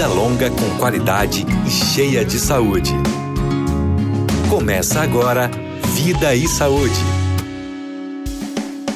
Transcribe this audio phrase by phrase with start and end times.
[0.00, 2.94] Vida longa com qualidade e cheia de saúde.
[4.48, 5.50] Começa agora
[5.94, 6.94] Vida e Saúde.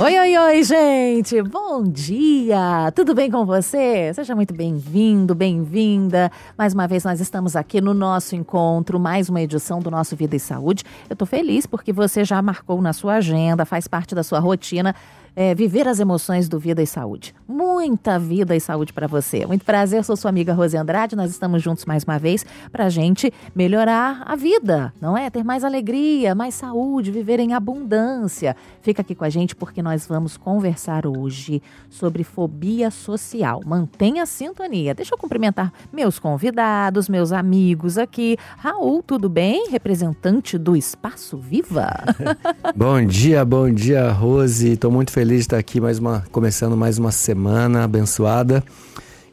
[0.01, 1.43] Oi, oi, oi, gente!
[1.43, 2.91] Bom dia!
[2.97, 4.15] Tudo bem com você?
[4.15, 6.33] Seja muito bem-vindo, bem-vinda.
[6.57, 10.37] Mais uma vez nós estamos aqui no nosso encontro, mais uma edição do nosso Vida
[10.37, 10.85] e Saúde.
[11.11, 14.95] Eu tô feliz porque você já marcou na sua agenda, faz parte da sua rotina
[15.37, 17.35] é, viver as emoções do Vida e Saúde.
[17.47, 19.45] Muita vida e saúde para você.
[19.47, 21.17] Muito prazer, sou sua amiga Rose Andrade.
[21.17, 25.29] Nós estamos juntos mais uma vez para a gente melhorar a vida, não é?
[25.29, 28.57] Ter mais alegria, mais saúde, viver em abundância.
[28.81, 31.61] Fica aqui com a gente porque nós vamos conversar hoje
[31.91, 33.61] sobre fobia social.
[33.67, 34.95] Mantenha a sintonia.
[34.95, 38.37] Deixa eu cumprimentar meus convidados, meus amigos aqui.
[38.59, 39.69] Raul, tudo bem?
[39.69, 41.91] Representante do Espaço Viva.
[42.75, 44.73] bom dia, bom dia, Rose.
[44.73, 48.63] Estou muito feliz feliz de estar aqui mais uma, começando mais uma semana abençoada.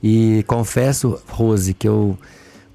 [0.01, 2.17] E confesso, Rose, que eu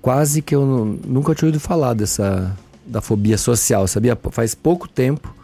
[0.02, 4.18] quase que eu nunca tinha ouvido falar dessa da fobia social, sabia?
[4.30, 5.34] Faz pouco tempo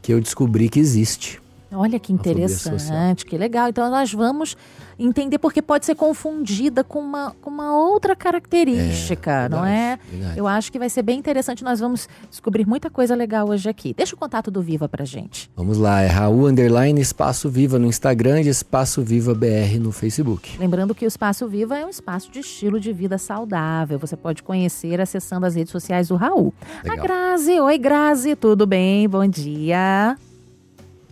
[0.00, 1.42] que eu descobri que existe.
[1.74, 3.68] Olha que interessante, que legal.
[3.68, 4.56] Então nós vamos
[4.98, 9.98] entender porque pode ser confundida com uma, com uma outra característica, é, não é?
[10.10, 10.38] Verdade.
[10.38, 11.64] Eu acho que vai ser bem interessante.
[11.64, 13.92] Nós vamos descobrir muita coisa legal hoje aqui.
[13.94, 15.50] Deixa o contato do Viva pra gente.
[15.56, 20.56] Vamos lá, é Raul Underline Espaço Viva no Instagram e Espaço Viva BR no Facebook.
[20.58, 23.98] Lembrando que o Espaço Viva é um espaço de estilo de vida saudável.
[23.98, 26.54] Você pode conhecer acessando as redes sociais do Raul.
[26.82, 26.98] Legal.
[26.98, 29.08] A Grazi, oi Grazi, tudo bem?
[29.08, 30.16] Bom dia.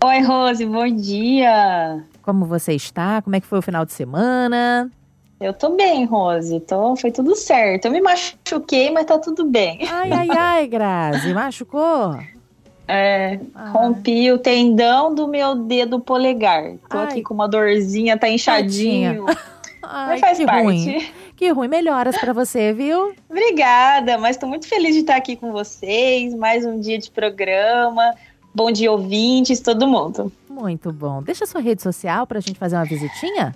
[0.05, 2.03] Oi, Rose, bom dia.
[2.22, 3.22] Como você está?
[3.22, 4.91] Como é que foi o final de semana?
[5.41, 6.59] Eu tô bem, Rose.
[6.59, 7.84] Tô, foi tudo certo.
[7.84, 9.78] Eu me machuquei, mas tá tudo bem.
[9.89, 11.33] Ai, ai, ai, Grazi.
[11.33, 12.19] Machucou?
[12.89, 13.70] É, ai.
[13.70, 16.72] rompi o tendão do meu dedo polegar.
[16.91, 17.05] Tô ai.
[17.05, 19.27] aqui com uma dorzinha, tá inchadinho.
[19.81, 20.64] Ai, mas faz que parte.
[20.64, 21.12] Ruim.
[21.37, 21.69] Que ruim.
[21.69, 23.14] Melhoras para você, viu?
[23.31, 26.34] Obrigada, mas tô muito feliz de estar aqui com vocês.
[26.34, 28.15] Mais um dia de programa.
[28.55, 30.31] Bom dia, ouvintes, todo mundo.
[30.49, 31.23] Muito bom.
[31.23, 33.55] Deixa a sua rede social para a gente fazer uma visitinha.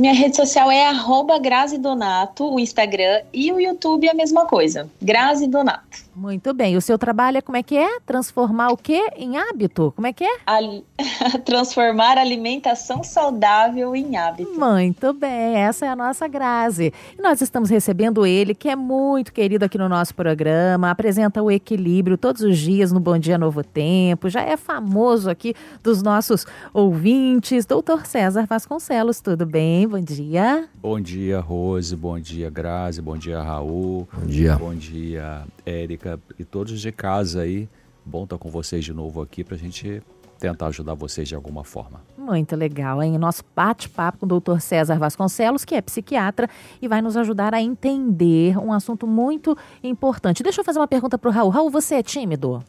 [0.00, 4.44] Minha rede social é arroba Grazi Donato, o Instagram e o YouTube é a mesma
[4.44, 4.90] coisa.
[5.00, 6.03] Grazi Donato.
[6.16, 6.76] Muito bem.
[6.76, 7.98] O seu trabalho é como é que é?
[8.06, 9.92] Transformar o quê em hábito?
[9.96, 10.36] Como é que é?
[10.46, 10.84] Ali...
[11.44, 14.50] Transformar alimentação saudável em hábito.
[14.58, 15.56] Muito bem.
[15.56, 16.92] Essa é a nossa Grazi.
[17.18, 21.50] E nós estamos recebendo ele, que é muito querido aqui no nosso programa, apresenta o
[21.50, 26.46] equilíbrio todos os dias no Bom Dia Novo Tempo, já é famoso aqui dos nossos
[26.72, 27.66] ouvintes.
[27.66, 29.88] Doutor César Vasconcelos, tudo bem?
[29.88, 30.68] Bom dia.
[30.80, 31.96] Bom dia, Rose.
[31.96, 33.02] Bom dia, Grazi.
[33.02, 34.06] Bom dia, Raul.
[34.12, 34.56] Bom dia.
[34.56, 36.03] Bom dia, Érica
[36.38, 37.68] e todos de casa aí.
[38.04, 40.02] Bom estar com vocês de novo aqui para a gente
[40.38, 42.02] tentar ajudar vocês de alguma forma.
[42.18, 43.16] Muito legal, hein?
[43.16, 46.48] Nosso bate-papo com o doutor César Vasconcelos, que é psiquiatra
[46.82, 50.42] e vai nos ajudar a entender um assunto muito importante.
[50.42, 51.50] Deixa eu fazer uma pergunta para o Raul.
[51.50, 52.62] Raul, você é tímido?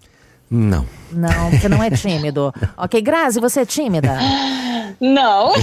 [0.50, 0.85] Não.
[1.11, 2.53] Não, você não é tímido.
[2.78, 4.17] ok, Grazi, você é tímida?
[5.00, 5.53] Não.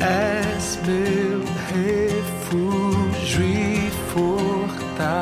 [0.00, 1.40] és meu
[1.74, 5.20] refúgio e fortaleza.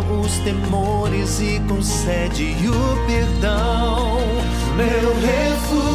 [0.00, 4.18] os temores e concede o perdão,
[4.76, 5.89] meu refúgio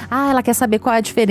[0.09, 1.28] Ah, ela quer saber qual é a diferença...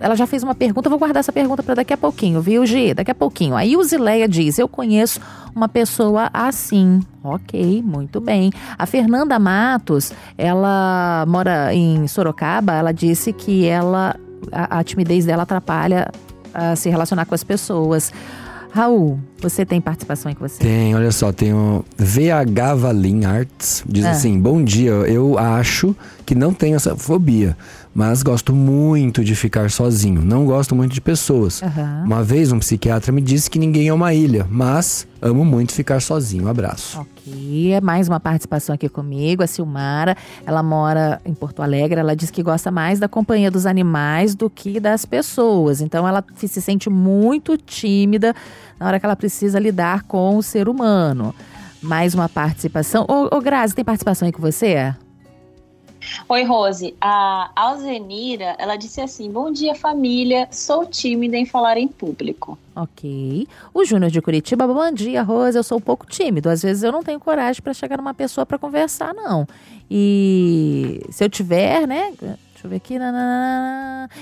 [0.00, 2.94] Ela já fez uma pergunta, vou guardar essa pergunta para daqui a pouquinho, viu, Gi?
[2.94, 3.54] Daqui a pouquinho.
[3.56, 5.20] A Ilzileia diz, eu conheço
[5.54, 7.00] uma pessoa assim.
[7.22, 8.52] Ok, muito bem.
[8.78, 14.14] A Fernanda Matos, ela mora em Sorocaba, ela disse que ela
[14.52, 16.10] a, a timidez dela atrapalha
[16.54, 18.12] a se relacionar com as pessoas.
[18.70, 20.58] Raul, Você tem participação aí com você?
[20.58, 23.82] Tem, olha só, tem o VH Valim Arts.
[23.88, 24.10] Diz Ah.
[24.10, 25.96] assim: Bom dia, eu acho
[26.26, 27.56] que não tenho essa fobia,
[27.96, 30.20] mas gosto muito de ficar sozinho.
[30.20, 31.62] Não gosto muito de pessoas.
[31.62, 32.02] Aham.
[32.04, 36.02] Uma vez um psiquiatra me disse que ninguém é uma ilha, mas amo muito ficar
[36.02, 36.44] sozinho.
[36.44, 37.00] Um abraço.
[37.00, 40.14] Ok, é mais uma participação aqui comigo, a Silmara.
[40.44, 41.98] Ela mora em Porto Alegre.
[41.98, 45.80] Ela diz que gosta mais da companhia dos animais do que das pessoas.
[45.80, 48.34] Então ela se sente muito tímida
[48.78, 51.34] na hora que ela precisa lidar com o ser humano.
[51.80, 53.06] Mais uma participação.
[53.08, 54.94] Ô, ô Grazi, tem participação aí com você?
[56.28, 56.94] Oi, Rose.
[57.00, 60.48] A Alzenira, ela disse assim: Bom dia, família.
[60.50, 62.58] Sou tímida em falar em público.
[62.74, 63.48] Ok.
[63.72, 65.56] O Júnior de Curitiba, bom dia, Rose.
[65.56, 66.48] Eu sou um pouco tímido.
[66.48, 69.46] Às vezes eu não tenho coragem para chegar numa pessoa para conversar, não.
[69.90, 72.12] E se eu tiver, né?
[72.20, 72.94] Deixa eu ver aqui.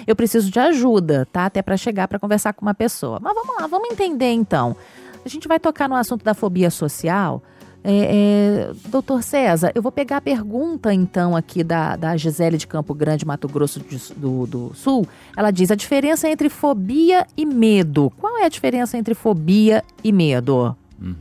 [0.06, 1.46] eu preciso de ajuda, tá?
[1.46, 3.18] Até para chegar para conversar com uma pessoa.
[3.20, 4.76] Mas vamos lá, vamos entender então.
[5.24, 7.42] A gente vai tocar no assunto da fobia social.
[7.86, 12.66] É, é, doutor César, eu vou pegar a pergunta então aqui da, da Gisele de
[12.66, 15.06] Campo Grande, Mato Grosso de- do, do Sul.
[15.36, 18.10] Ela diz a diferença entre fobia e medo.
[18.18, 20.74] Qual é a diferença entre fobia e medo?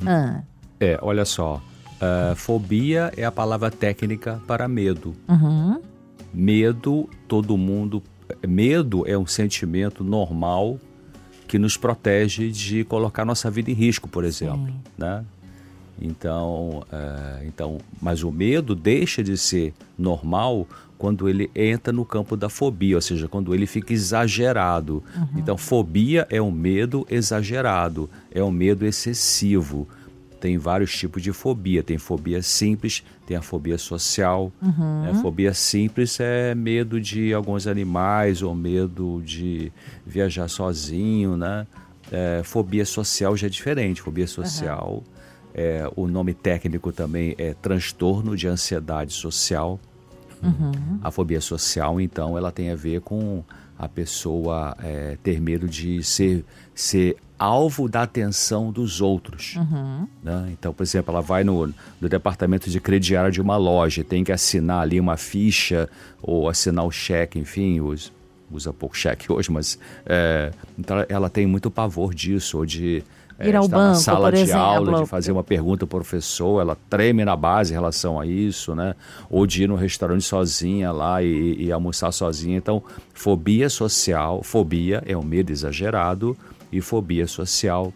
[0.06, 0.42] Ah,
[0.80, 1.62] É, olha só.
[2.00, 5.14] ah, fobia é a palavra técnica para medo.
[5.28, 5.82] uhum,
[6.34, 8.02] Medo, todo mundo.
[8.48, 10.80] Medo é um sentimento normal
[11.48, 14.66] que nos protege de colocar nossa vida em risco, por exemplo.
[14.66, 14.74] Sim.
[14.98, 15.24] Né?
[16.02, 22.36] Então, eh, então, mas o medo deixa de ser normal quando ele entra no campo
[22.38, 25.04] da fobia, ou seja, quando ele fica exagerado.
[25.36, 29.88] Então, fobia é um medo exagerado, é um medo excessivo.
[30.40, 31.82] Tem vários tipos de fobia.
[31.82, 34.52] Tem fobia simples, tem a fobia social.
[34.62, 35.14] né?
[35.22, 39.72] Fobia simples é medo de alguns animais ou medo de
[40.06, 41.66] viajar sozinho, né?
[42.12, 44.02] É, fobia social já é diferente.
[44.02, 45.02] Fobia social,
[45.54, 49.80] é, o nome técnico também é transtorno de ansiedade social.
[51.02, 53.44] A fobia social, então, ela tem a ver com
[53.78, 56.44] a pessoa é, ter medo de ser,
[56.76, 59.56] ser alvo da atenção dos outros.
[60.24, 60.50] né?
[60.52, 61.68] Então, por exemplo, ela vai no,
[62.00, 65.90] no departamento de crediário de uma loja, tem que assinar ali uma ficha
[66.22, 68.12] ou assinar o cheque, enfim, os,
[68.52, 73.04] usa pouco cheque hoje, mas é, então ela tem muito pavor disso, ou de
[73.40, 74.62] é, Ir ao na banco, sala por de exemplo.
[74.62, 78.76] aula, de fazer uma pergunta ao professor, ela treme na base em relação a isso,
[78.76, 78.96] né?
[79.30, 82.58] Ou de ir no restaurante sozinha lá e, e almoçar sozinha.
[82.58, 86.38] Então, fobia social, fobia é um medo exagerado
[86.72, 87.94] e fobia social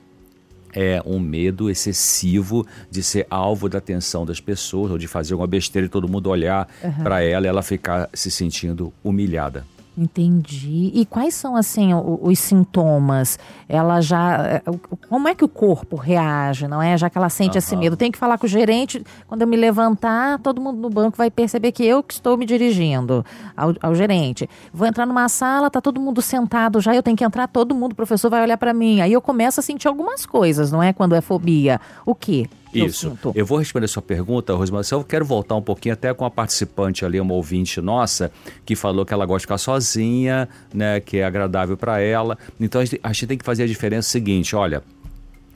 [0.74, 5.48] é um medo excessivo de ser alvo da atenção das pessoas ou de fazer uma
[5.48, 6.68] besteira e todo mundo olhar
[7.02, 9.66] para ela e ela ficar se sentindo humilhada.
[9.98, 10.92] Entendi.
[10.94, 13.40] E quais são, assim, o- os sintomas?
[13.68, 14.62] Ela já.
[14.68, 16.98] o- Como é que o corpo reage, não é?
[16.98, 17.82] Já que ela sente esse Aham.
[17.84, 17.98] medo.
[17.98, 19.04] Tem que falar com o gerente.
[19.28, 22.46] Quando eu me levantar, todo mundo no banco vai perceber que eu que estou me
[22.46, 23.26] dirigindo
[23.56, 24.50] ao, ao gerente.
[24.74, 27.94] Vou entrar numa sala, tá todo mundo sentado já, eu tenho que entrar, todo mundo,
[27.94, 29.02] o professor vai olhar para mim.
[29.02, 30.94] Aí eu começo a sentir algumas coisas, não é?
[30.94, 31.80] Quando é fobia.
[32.06, 32.48] O quê?
[32.74, 33.18] Isso.
[33.34, 34.84] Eu vou responder a sua pergunta, Rosmar.
[34.84, 38.32] Só eu quero voltar um pouquinho até com a participante ali, uma ouvinte nossa,
[38.66, 41.00] que falou que ela gosta de ficar sozinha, né?
[41.00, 42.38] Que é agradável para ela.
[42.60, 44.84] Então a gente, a gente tem que fazer a diferença seguinte: olha.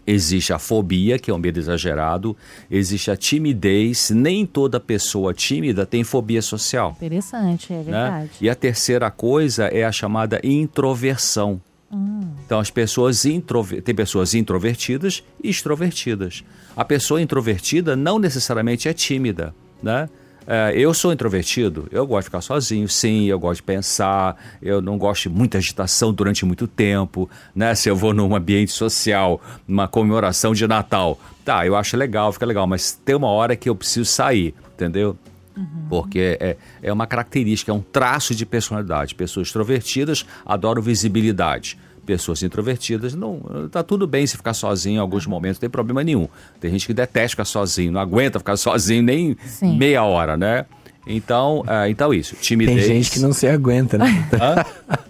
[0.06, 2.36] Existe a fobia, que é um medo exagerado,
[2.72, 4.10] existe a timidez.
[4.10, 6.96] Nem toda pessoa tímida tem fobia social.
[6.98, 7.84] Interessante, é né?
[7.84, 8.32] verdade.
[8.42, 11.62] E a terceira coisa é a chamada introversão.
[12.46, 13.82] Então, as pessoas introver...
[13.82, 16.44] tem pessoas introvertidas e extrovertidas.
[16.76, 20.10] A pessoa introvertida não necessariamente é tímida, né?
[20.48, 24.82] É, eu sou introvertido, eu gosto de ficar sozinho, sim, eu gosto de pensar, eu
[24.82, 27.76] não gosto de muita agitação durante muito tempo, né?
[27.76, 32.46] Se eu vou num ambiente social, numa comemoração de Natal, tá, eu acho legal, fica
[32.46, 35.16] legal, mas tem uma hora que eu preciso sair, entendeu?
[35.90, 39.16] Porque é, é uma característica, é um traço de personalidade.
[39.16, 41.78] Pessoas extrovertidas adoram visibilidade.
[42.06, 46.04] Pessoas introvertidas, não, tá tudo bem se ficar sozinho em alguns momentos, não tem problema
[46.04, 46.28] nenhum.
[46.60, 49.78] Tem gente que detesta ficar sozinho, não aguenta ficar sozinho nem Sim.
[49.78, 50.66] meia hora, né?
[51.06, 52.86] Então, é, então isso, Tem timidez.
[52.86, 54.28] gente que não se aguenta, né?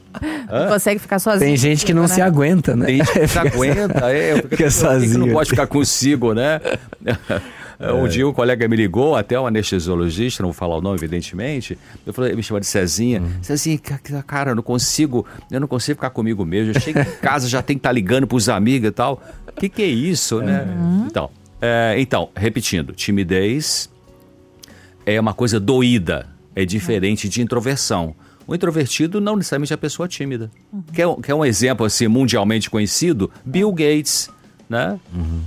[0.51, 1.47] Não consegue ficar sozinho.
[1.47, 2.25] Tem gente que não se né?
[2.25, 2.85] aguenta, né?
[2.85, 5.31] Tem gente que se aguenta, é, Fica que que não sozinho.
[5.31, 6.59] pode ficar consigo, né?
[7.81, 7.91] É.
[7.93, 11.77] Um dia um colega me ligou, até um anestesiologista, não vou falar o nome, evidentemente.
[12.05, 13.21] Eu falei, me chama de Cezinha.
[13.21, 13.41] Uhum.
[13.41, 16.73] Cezinha, ca- cara, eu não consigo, eu não consigo ficar comigo mesmo.
[16.73, 19.21] Eu chego em casa, já tem que estar ligando pros amigos e tal.
[19.47, 20.67] O que, que é isso, né?
[21.07, 21.29] Então,
[21.61, 23.89] é, então, repetindo, timidez
[25.05, 28.15] é uma coisa doída, é diferente de introversão.
[28.47, 30.51] O introvertido não necessariamente é a pessoa tímida.
[30.93, 33.31] Quer, um- quer um exemplo assim mundialmente conhecido?
[33.45, 34.29] Bill Gates.
[34.71, 34.97] Né?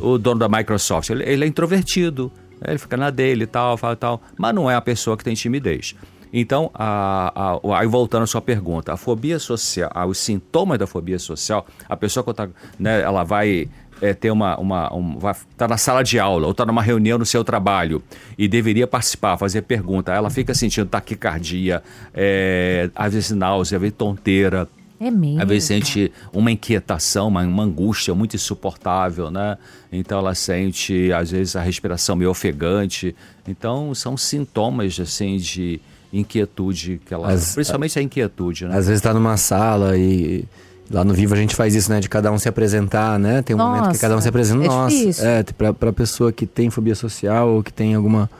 [0.00, 2.68] O dono da Microsoft, ele, ele é introvertido, né?
[2.72, 5.34] ele fica na dele e tal, fala tal, mas não é a pessoa que tem
[5.34, 5.94] timidez.
[6.30, 7.32] Então, a,
[7.64, 11.96] a- aí voltando à sua pergunta, a fobia social, os sintomas da fobia social, a
[11.96, 13.68] pessoa quando tá, né, ela vai
[14.02, 17.16] é, ter uma, uma um, vai tá na sala de aula ou está numa reunião
[17.16, 18.02] no seu trabalho
[18.36, 23.96] e deveria participar, fazer pergunta, ela fica sentindo taquicardia, é, às vezes náusea, às vezes
[23.96, 24.68] tonteira,
[25.06, 25.42] É mesmo.
[25.42, 29.56] às vezes sente uma inquietação, uma, uma angústia muito insuportável, né?
[29.92, 33.14] Então ela sente, às vezes, a respiração meio ofegante.
[33.46, 35.80] Então são sintomas, assim, de
[36.12, 37.30] inquietude que ela...
[37.32, 38.76] As- principalmente a inquietude, né?
[38.76, 40.44] Às vezes tá numa sala e
[40.90, 42.00] lá no Vivo a gente faz isso, né?
[42.00, 43.42] De cada um se apresentar, né?
[43.42, 44.64] Tem um momento que cada um se apresenta.
[44.64, 45.26] é Nossa, difícil.
[45.26, 48.30] é, pra, pra pessoa que tem fobia social ou que tem alguma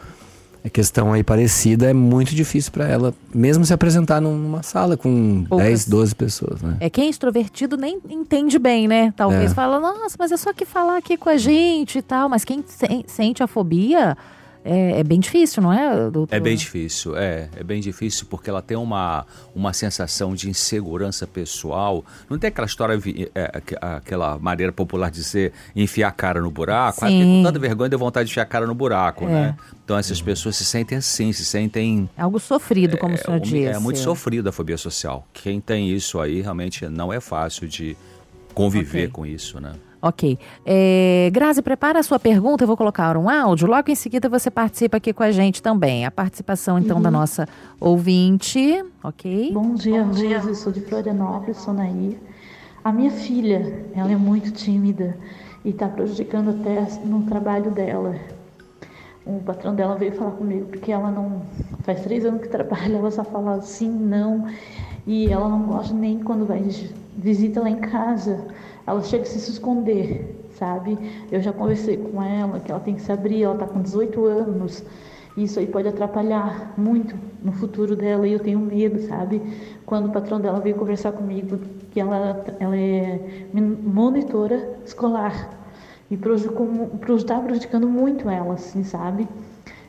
[0.70, 5.44] questão aí parecida, é muito difícil pra ela, mesmo se apresentar num- numa sala com
[5.48, 5.66] Poucas.
[5.66, 6.76] 10, 12 pessoas, né?
[6.80, 9.12] É quem é extrovertido nem entende bem, né?
[9.16, 9.54] Talvez É.
[9.54, 12.28] fala, nossa, mas é só que falar aqui com a gente e tal.
[12.28, 14.16] Mas quem sen- sente a fobia
[14.64, 16.34] é, é bem difícil, não é, doutor?
[16.34, 21.26] É bem difícil, é, é bem difícil porque ela tem uma, uma sensação de insegurança
[21.26, 22.02] pessoal.
[22.30, 22.98] Não tem aquela história,
[23.34, 27.04] é, aque- aquela maneira popular de dizer enfiar a cara no buraco?
[27.04, 29.28] Ah, com tanta vergonha deu vontade de enfiar a cara no buraco, É.
[29.28, 29.56] né?
[29.84, 33.40] Então essas pessoas se sentem assim, se sentem É algo sofrido, como o senhor é,
[33.40, 33.66] disse.
[33.66, 35.28] é muito sofrido a fobia social.
[35.34, 37.94] Quem tem isso aí realmente não é fácil de
[38.54, 39.08] conviver Ok.
[39.08, 39.72] com isso, né?
[40.04, 40.38] Ok.
[40.66, 43.66] É, Grazi, prepara a sua pergunta, eu vou colocar um áudio.
[43.66, 46.04] Logo em seguida você participa aqui com a gente também.
[46.04, 47.48] A participação, então, da nossa
[47.80, 49.50] ouvinte, ok?
[49.54, 50.30] Bom dia, Rose.
[50.30, 52.18] Eu sou de Florianópolis, sou Nair.
[52.84, 55.16] A minha filha, ela é muito tímida
[55.64, 58.14] e está prejudicando até no trabalho dela.
[59.24, 61.40] O patrão dela veio falar comigo porque ela não.
[61.82, 64.46] Faz três anos que trabalha, ela só fala sim, não.
[65.06, 66.62] E ela não gosta nem quando vai
[67.16, 68.44] visita lá em casa.
[68.86, 70.98] Ela chega a se esconder, sabe?
[71.30, 74.24] Eu já conversei com ela que ela tem que se abrir, ela está com 18
[74.26, 74.84] anos.
[75.36, 79.42] Isso aí pode atrapalhar muito no futuro dela e eu tenho medo, sabe?
[79.84, 81.58] Quando o patrão dela veio conversar comigo,
[81.90, 83.20] que ela, ela é
[83.52, 85.50] monitora escolar
[86.10, 89.26] e prejudicou, mu- preju- tá prejudicando muito ela, assim, sabe?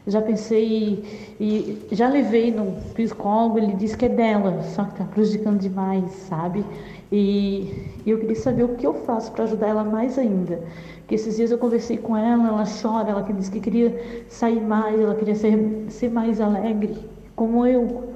[0.08, 1.04] Já pensei
[1.40, 6.12] e já levei no psicólogo, ele disse que é dela, só que tá prejudicando demais,
[6.30, 6.64] sabe?
[7.12, 7.74] E,
[8.06, 10.62] e eu queria saber o que eu faço para ajudar ela mais ainda.
[11.00, 15.00] Porque esses dias eu conversei com ela, ela chora, ela disse que queria sair mais,
[15.00, 16.98] ela queria ser, ser mais alegre,
[17.36, 18.10] como eu.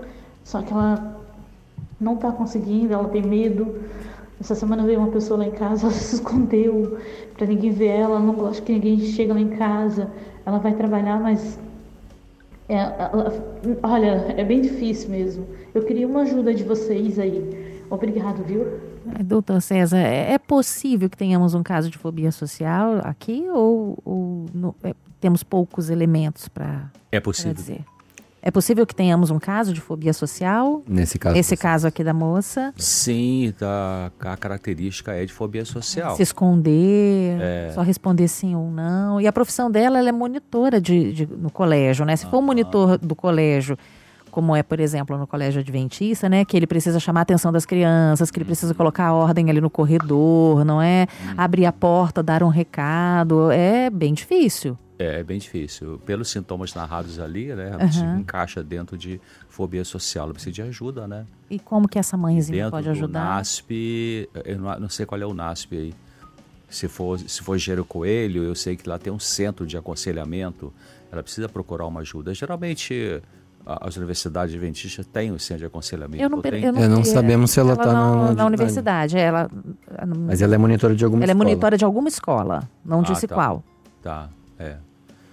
[0.44, 1.18] Só que ela
[2.00, 3.76] não está conseguindo, ela tem medo.
[4.40, 6.98] Essa semana veio uma pessoa lá em casa, ela se escondeu
[7.36, 10.10] para ninguém ver ela não gosta que ninguém chega lá em casa.
[10.46, 11.60] Ela vai trabalhar, mas
[12.70, 13.34] é, ela-
[13.84, 15.46] olha, é bem difícil mesmo.
[15.74, 17.84] Eu queria uma ajuda de vocês aí.
[17.90, 18.66] Obrigado, viu?
[19.20, 23.98] É, Doutor César, é é possível que tenhamos um caso de fobia social aqui ou,
[24.06, 27.54] ou no- é, temos poucos elementos para É possível.
[27.54, 27.84] dizer?
[28.42, 30.82] É possível que tenhamos um caso de fobia social?
[30.88, 31.36] Nesse caso.
[31.38, 36.16] Esse caso aqui da moça, Sim, tá, a característica é de fobia social.
[36.16, 37.72] se esconder, É.
[37.74, 39.20] só responder sim ou não.
[39.20, 42.16] E a profissão dela, ela é monitora de, de- no colégio, né?
[42.16, 43.78] Se for um monitor do colégio,
[44.32, 46.46] como é, por exemplo, no colégio adventista, né?
[46.46, 49.60] Que ele precisa chamar a atenção das crianças, que ele precisa colocar a ordem ali
[49.60, 51.08] no corredor, não é?
[51.36, 53.52] Abrir a porta, dar um recado.
[53.52, 54.78] É bem difícil.
[55.00, 55.98] É, é bem difícil.
[56.06, 57.72] Pelos sintomas narrados ali, né?
[57.90, 60.26] Se encaixa dentro de fobia social.
[60.26, 61.26] Ela precisa de ajuda, né?
[61.50, 63.24] E como que essa mãezinha dentro pode do ajudar?
[63.24, 65.94] NASP, eu não, sei qual é o NASP aí.
[66.70, 70.72] Se for, se for Gero Coelho, eu sei que lá tem um centro de aconselhamento.
[71.12, 72.34] Ela precisa procurar uma ajuda.
[72.34, 73.22] Geralmente,
[73.66, 76.22] a- as universidades adventistas têm um centro de aconselhamento.
[76.22, 79.18] Eu não, tem- eu não, É, não sabemos se ela tá não- na- na universidade.
[79.18, 79.50] Ela,
[80.28, 81.50] Mas ela é monitora de alguma ela é escola.
[81.50, 82.70] monitora de alguma escola.
[82.86, 83.34] Não Ah, disse tá.
[83.34, 83.64] qual.
[84.04, 84.76] Tá, é.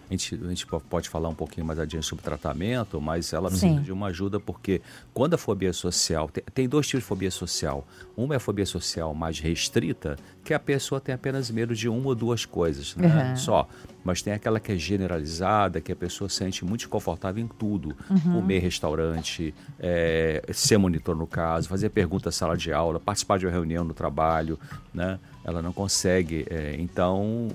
[0.09, 3.51] A gente, a gente po- pode falar um pouquinho mais adiante sobre tratamento, mas ela
[3.51, 3.59] Sim.
[3.59, 4.81] precisa de uma ajuda porque
[5.13, 6.29] quando a fobia social.
[6.29, 7.85] Tem, tem dois tipos de fobia social.
[8.17, 12.07] Uma é a fobia social mais restrita, que a pessoa tem apenas medo de uma
[12.07, 13.31] ou duas coisas, né?
[13.31, 13.37] Uhum.
[13.37, 13.69] Só.
[14.05, 17.97] Mas tem aquela que é generalizada, que a pessoa se sente muito desconfortável em tudo.
[18.09, 18.35] Uhum.
[18.35, 23.47] Comer restaurante, é, ser monitor no caso, fazer pergunta na sala de aula, participar de
[23.47, 24.57] uma reunião no trabalho,
[24.95, 25.19] né?
[25.45, 26.47] Ela não consegue.
[26.49, 27.49] é, então,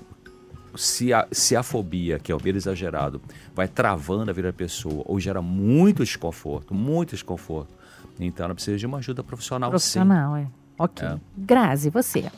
[0.74, 3.20] se a, se a fobia, que é o medo exagerado,
[3.54, 7.74] vai travando a vida da pessoa ou gera muito desconforto, muito desconforto,
[8.18, 10.46] então ela precisa de uma ajuda profissional, Profissional, é.
[10.78, 11.06] Ok.
[11.06, 11.16] É.
[11.36, 12.30] Grazi, você.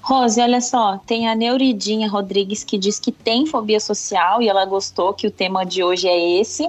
[0.00, 4.66] Rose, olha só, tem a Neuridinha Rodrigues que diz que tem fobia social e ela
[4.66, 6.68] gostou que o tema de hoje é esse.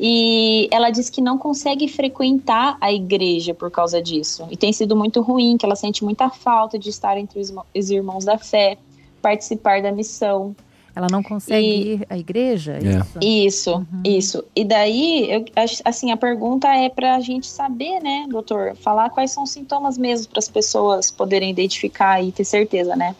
[0.00, 4.46] E ela diz que não consegue frequentar a igreja por causa disso.
[4.50, 8.24] E tem sido muito ruim, que ela sente muita falta de estar entre os irmãos
[8.24, 8.78] da fé,
[9.20, 10.54] participar da missão.
[10.94, 12.72] Ela não consegue E- ir à igreja?
[12.82, 12.98] É.
[12.98, 13.18] Isso?
[13.22, 14.44] Isso, isso.
[14.56, 15.44] E daí, eu,
[15.84, 19.96] assim, a pergunta é para a gente saber, né, doutor, falar quais são os sintomas
[19.96, 23.14] mesmo para as pessoas poderem identificar e ter certeza, né?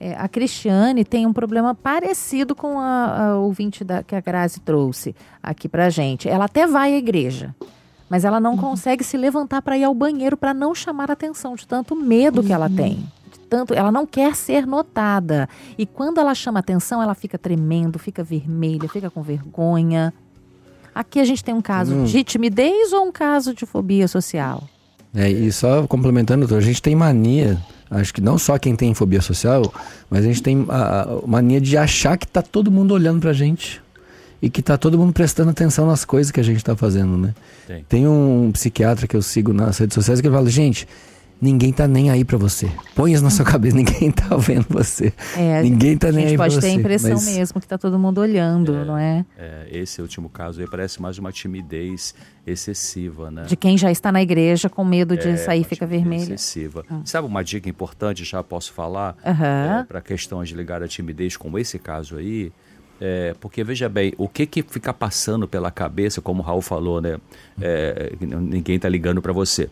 [0.00, 4.60] É, a Cristiane tem um problema parecido com a, a ouvinte da, que a Grazi
[4.60, 6.28] trouxe aqui pra gente.
[6.28, 7.54] Ela até vai à igreja,
[8.08, 11.66] mas ela não consegue se levantar para ir ao banheiro para não chamar atenção de
[11.66, 13.06] tanto medo que ela tem.
[13.54, 15.48] De tanto, ela não quer ser notada.
[15.78, 20.12] E quando ela chama atenção, ela fica tremendo, fica vermelha, fica com vergonha.
[20.92, 22.04] Aqui a gente tem um caso Hum.
[22.04, 24.64] de timidez ou um caso de fobia social?
[25.14, 27.56] É, e só complementando, doutor, a gente tem mania,
[27.88, 29.72] acho que não só quem tem fobia social,
[30.10, 33.32] mas a gente tem a, a mania de achar que tá todo mundo olhando pra
[33.32, 33.80] gente.
[34.42, 37.34] E que tá todo mundo prestando atenção nas coisas que a gente tá fazendo, né?
[37.66, 37.84] Tem.
[37.88, 40.86] Tem um psiquiatra que eu sigo nas redes sociais que ele fala, gente,
[41.44, 42.68] ninguém tá nem aí pra você.
[42.94, 45.12] Põe isso na sua cabeça, ninguém tá vendo você.
[45.36, 46.60] É, ninguém tá a nem gente aí pra pode você.
[46.62, 49.24] ter a impressão mas- mesmo que tá todo mundo olhando, não é?
[49.38, 52.14] É, esse último caso aí parece mais uma timidez
[52.46, 53.42] excessiva, né?
[53.44, 56.22] De quem já está na igreja com medo de É, sair uma fica vermelho.
[56.34, 56.84] Excessiva.
[57.04, 59.16] Sabe uma dica importante, já posso falar?
[59.24, 59.84] Aham.
[59.86, 62.50] para questões ligadas à timidez, como esse caso aí,
[63.00, 67.00] é, porque veja bem, o que que fica passando pela cabeça, como o Raul falou,
[67.00, 67.18] né?
[67.60, 69.68] É, ninguém tá ligando para você.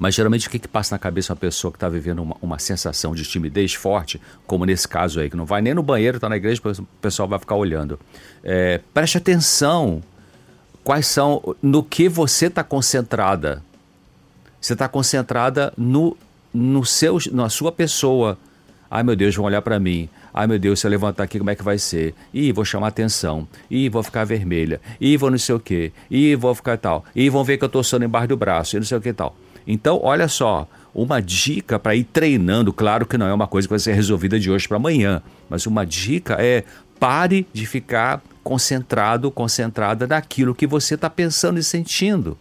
[0.00, 2.58] Mas geralmente o que, que passa na cabeça uma pessoa que está vivendo uma, uma
[2.58, 6.26] sensação de timidez forte, como nesse caso aí, que não vai nem no banheiro, está
[6.26, 8.00] na igreja, o pessoal vai ficar olhando.
[8.42, 10.02] É, preste atenção
[10.82, 13.62] quais são, no que você está concentrada.
[14.58, 16.16] Você está concentrada no,
[16.52, 18.38] no seu, na sua pessoa.
[18.90, 20.08] Ai meu Deus, vão olhar para mim.
[20.32, 22.14] Ai meu Deus, se eu levantar aqui, como é que vai ser?
[22.32, 23.46] Ih, vou chamar atenção.
[23.70, 24.80] Ih, vou ficar vermelha.
[24.98, 25.92] Ih, vou não sei o quê.
[26.10, 27.04] Ih, vou ficar tal.
[27.14, 28.76] Ih, vão ver que eu tô soando embaixo do braço.
[28.76, 29.36] E não sei o que tal.
[29.66, 33.72] Então, olha só, uma dica para ir treinando, claro que não é uma coisa que
[33.72, 36.64] vai ser resolvida de hoje para amanhã, mas uma dica é
[36.98, 42.36] pare de ficar concentrado, concentrada naquilo que você está pensando e sentindo.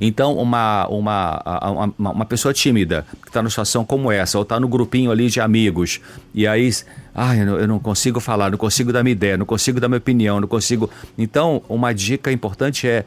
[0.00, 4.60] Então, uma, uma, uma, uma pessoa tímida que está numa situação como essa, ou está
[4.60, 6.00] no grupinho ali de amigos,
[6.34, 6.70] e aí,
[7.14, 9.88] ah, eu não, eu não consigo falar, não consigo dar minha ideia, não consigo dar
[9.88, 10.90] minha opinião, não consigo.
[11.16, 13.04] Então, uma dica importante é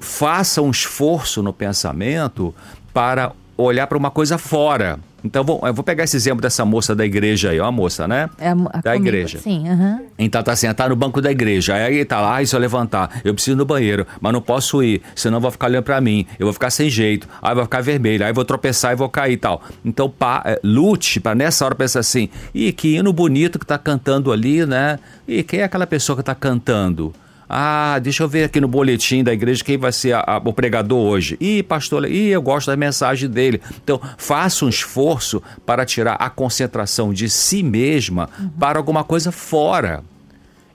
[0.00, 2.54] faça um esforço no pensamento
[2.92, 4.98] para olhar para uma coisa fora.
[5.24, 8.06] Então, vou, eu vou pegar esse exemplo dessa moça da igreja aí, ó, a moça,
[8.06, 8.30] né?
[8.38, 9.38] É a, a Da comigo, igreja.
[9.38, 10.02] Sim, aham.
[10.16, 11.74] Então tá assim, tá no banco da igreja.
[11.74, 14.82] Aí tá lá, ai, se eu levantar, eu preciso ir no banheiro, mas não posso
[14.84, 17.82] ir, senão vou ficar olhando pra mim, eu vou ficar sem jeito, aí vou ficar
[17.82, 19.62] vermelho, aí vou tropeçar e vou cair e tal.
[19.84, 23.78] Então pá, é, lute pra nessa hora pensar assim, ih, que hino bonito que tá
[23.78, 24.98] cantando ali, né?
[25.26, 27.12] E quem é aquela pessoa que tá cantando?
[27.48, 30.52] Ah, deixa eu ver aqui no boletim da igreja quem vai ser a- a- o
[30.52, 31.36] pregador hoje.
[31.40, 33.60] Ih, pastor, ih, eu gosto da mensagem dele.
[33.82, 38.28] Então, faça um esforço para tirar a concentração de si mesma
[38.58, 40.02] para alguma coisa fora.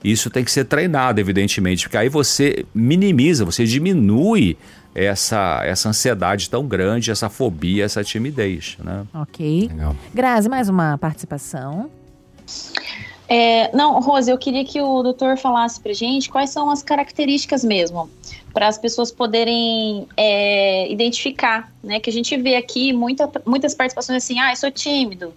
[0.02, 4.56] Isso tem que ser treinado, evidentemente, porque aí você minimiza, você diminui
[4.94, 9.04] essa, essa ansiedade tão grande, essa fobia, essa timidez, né?
[9.14, 9.68] Ok.
[9.70, 9.96] Legal.
[10.12, 11.88] Grazi, mais uma participação.
[13.28, 17.64] É, não, Rose, eu queria que o doutor falasse pra gente quais são as características
[17.64, 18.10] mesmo,
[18.52, 21.98] para as pessoas poderem é, identificar, né?
[22.00, 25.32] Que a gente vê aqui muita, muitas participações assim, ai, sou tímido,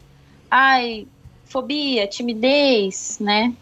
[0.49, 1.07] ai,
[1.45, 3.53] fobia, timidez, né?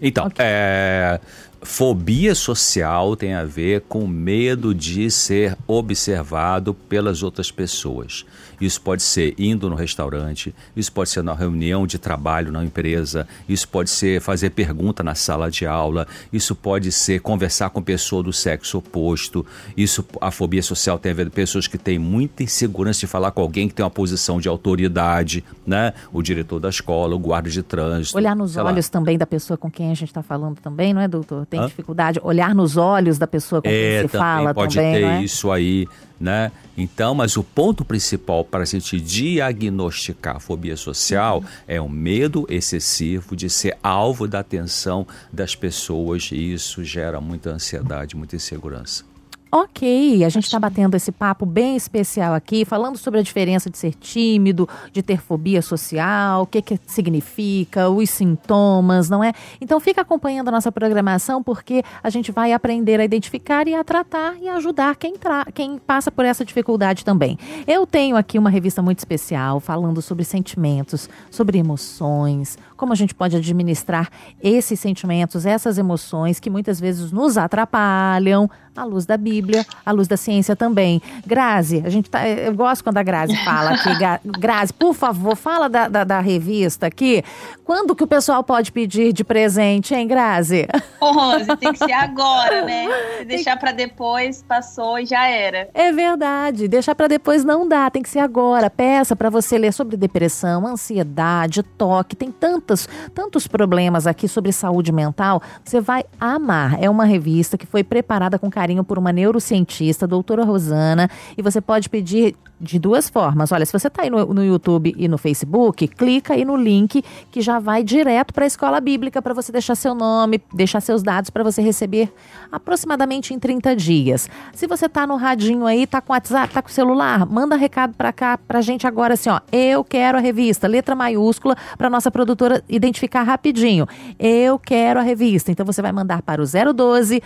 [0.00, 0.36] Então, Ok.
[0.38, 1.20] é,
[1.68, 8.24] fobia social tem a ver com medo de ser observado pelas outras pessoas.
[8.60, 13.28] Isso pode ser indo no restaurante, isso pode ser na reunião de trabalho na empresa,
[13.48, 18.22] isso pode ser fazer pergunta na sala de aula, isso pode ser conversar com pessoa
[18.22, 19.46] do sexo oposto.
[19.76, 23.30] Isso, a fobia social tem a ver com pessoas que têm muita insegurança de falar
[23.30, 25.92] com alguém que tem uma posição de autoridade, né?
[26.12, 28.16] O diretor da escola, o guarda de trânsito.
[28.16, 28.70] Olhar nos sei lá.
[28.70, 31.46] olhos também da pessoa com quem a gente está falando também, não é, doutor?
[31.46, 31.66] Tem Hã?
[31.66, 32.20] dificuldade?
[32.22, 35.08] Olhar nos olhos da pessoa com quem É, se também fala pode também, ter não
[35.10, 35.22] é?
[35.22, 35.86] isso aí,
[36.20, 36.52] né?
[36.76, 42.46] Então, mas o ponto principal para a gente diagnosticar a fobia social é o medo
[42.48, 49.07] excessivo de ser alvo da atenção das pessoas e isso gera muita ansiedade, muita insegurança.
[49.50, 53.78] Ok, a gente está batendo esse papo bem especial aqui, falando sobre a diferença de
[53.78, 59.32] ser tímido, de ter fobia social, o que, que significa, os sintomas, não é?
[59.58, 63.82] Então fica acompanhando a nossa programação porque a gente vai aprender a identificar e a
[63.82, 65.14] tratar e ajudar quem,
[65.54, 67.38] quem passa por essa dificuldade também.
[67.66, 73.14] Eu tenho aqui uma revista muito especial falando sobre sentimentos, sobre emoções, como a gente
[73.14, 74.10] pode administrar
[74.42, 80.06] esses sentimentos, essas emoções que muitas vezes nos atrapalham, à luz da Bíblia, à luz
[80.08, 81.00] da ciência também.
[81.26, 83.98] Grazi, a gente tá, eu gosto quando a Grazi fala aqui.
[83.98, 87.22] Gra- Grazi, por favor, fala da, da, da revista aqui.
[87.64, 90.66] Quando que o pessoal pode pedir de presente, hein, Grazi?
[91.00, 92.86] Ô, Rose, tem que ser agora, né?
[93.18, 95.68] Se deixar pra depois, passou e já era.
[95.74, 96.66] É verdade.
[96.68, 98.70] Deixar para depois não dá, tem que ser agora.
[98.70, 104.92] Peça para você ler sobre depressão, ansiedade, toque, tem tantos, tantos problemas aqui sobre saúde
[104.92, 105.42] mental.
[105.64, 106.82] Você vai amar.
[106.82, 111.60] É uma revista que foi preparada com carinho por uma neurocientista, doutora Rosana, e você
[111.60, 113.52] pode pedir de duas formas.
[113.52, 117.04] Olha, se você está aí no, no YouTube e no Facebook, clica aí no link
[117.30, 121.02] que já vai direto para a escola bíblica para você deixar seu nome, deixar seus
[121.02, 122.12] dados para você receber
[122.50, 124.28] aproximadamente em 30 dias.
[124.52, 128.12] Se você está no radinho aí, tá com WhatsApp, tá com celular, manda recado para
[128.12, 129.40] cá pra gente agora assim, ó.
[129.52, 133.86] Eu quero a revista, letra maiúscula para nossa produtora identificar rapidinho.
[134.18, 135.52] Eu quero a revista.
[135.52, 137.22] Então você vai mandar para o 012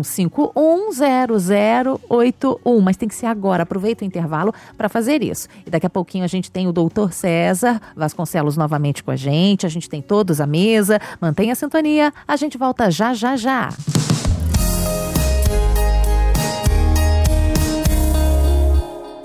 [0.00, 3.64] 981510081, mas tem que ser agora.
[3.64, 5.48] Aproveita o intervalo para fazer isso.
[5.66, 9.66] E daqui a pouquinho a gente tem o doutor César Vasconcelos novamente com a gente.
[9.66, 11.00] A gente tem todos à mesa.
[11.20, 12.12] Mantenha a sintonia.
[12.26, 13.68] A gente volta já, já, já.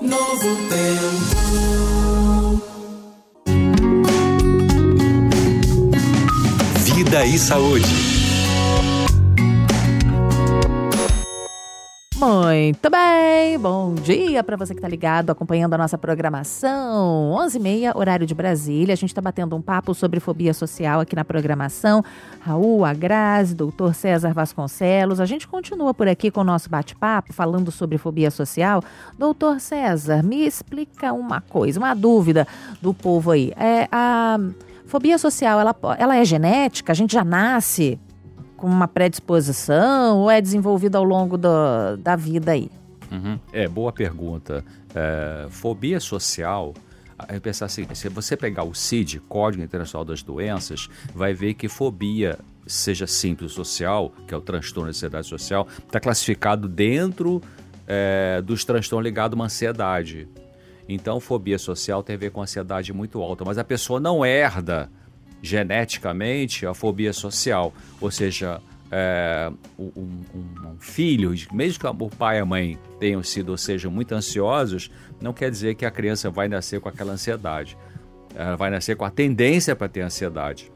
[0.00, 1.48] Novo tempo.
[6.84, 8.17] Vida e saúde.
[12.18, 17.30] Muito bem, bom dia para você que está ligado, acompanhando a nossa programação.
[17.38, 18.92] 11h30, horário de Brasília.
[18.92, 22.02] A gente está batendo um papo sobre fobia social aqui na programação.
[22.40, 25.20] Raul, a Grazi, doutor César Vasconcelos.
[25.20, 28.82] A gente continua por aqui com o nosso bate-papo, falando sobre fobia social.
[29.16, 32.48] Doutor César, me explica uma coisa, uma dúvida
[32.82, 33.52] do povo aí.
[33.56, 34.40] É, a
[34.86, 36.90] fobia social, ela, ela é genética?
[36.90, 37.96] A gente já nasce
[38.58, 42.70] com uma predisposição ou é desenvolvido ao longo do- da vida aí?
[43.10, 43.38] Uhum.
[43.52, 44.62] É, boa pergunta.
[44.94, 46.74] É, fobia social,
[47.32, 51.68] eu pensar assim, se você pegar o CID, Código Internacional das Doenças, vai ver que
[51.68, 57.40] fobia, seja simples social, que é o transtorno de ansiedade social, está classificado dentro
[57.86, 60.28] é, dos transtornos ligados a uma ansiedade.
[60.88, 64.90] Então, fobia social tem a ver com ansiedade muito alta, mas a pessoa não herda
[65.42, 72.38] geneticamente a fobia social, ou seja, é, um, um- um filho, mesmo que o pai
[72.38, 76.30] e a mãe tenham sido ou sejam muito ansiosos, não quer dizer que a criança
[76.30, 77.76] vai nascer com aquela ansiedade.
[78.34, 80.70] Ela vai nascer com a tendência para ter ansiedade.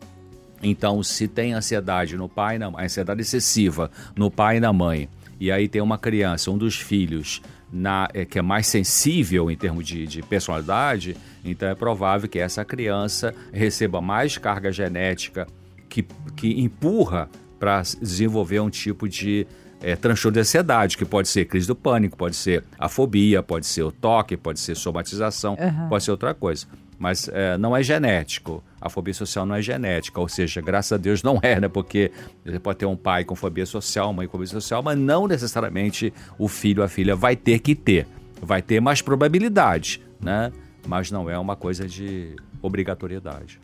[0.62, 5.09] Então, se tem ansiedade no pai, na ansiedade excessiva no pai e na mãe,
[5.40, 7.40] e aí tem uma criança, um dos filhos,
[7.72, 12.38] na, é, que é mais sensível em termos de, de personalidade, então é provável que
[12.38, 15.46] essa criança receba mais carga genética
[15.88, 16.04] que,
[16.37, 19.46] que empurra para desenvolver um tipo de
[19.80, 23.66] é, transtorno de ansiedade, que pode ser crise do pânico, pode ser a fobia, pode
[23.66, 25.88] ser o toque, pode ser somatização, Aham.
[25.88, 26.66] pode ser outra coisa.
[27.02, 28.62] Mas é, não é genético.
[28.80, 31.66] A fobia social não é genética, ou seja, graças a Deus não é, né?
[31.66, 32.12] Porque
[32.44, 36.14] você pode ter um pai com fobia social, mãe com fobia social, mas não necessariamente
[36.38, 38.06] o filho ou a filha vai ter que ter.
[38.40, 40.52] Vai ter mais probabilidade, né?
[40.86, 43.58] Mas não é uma coisa de obrigatoriedade.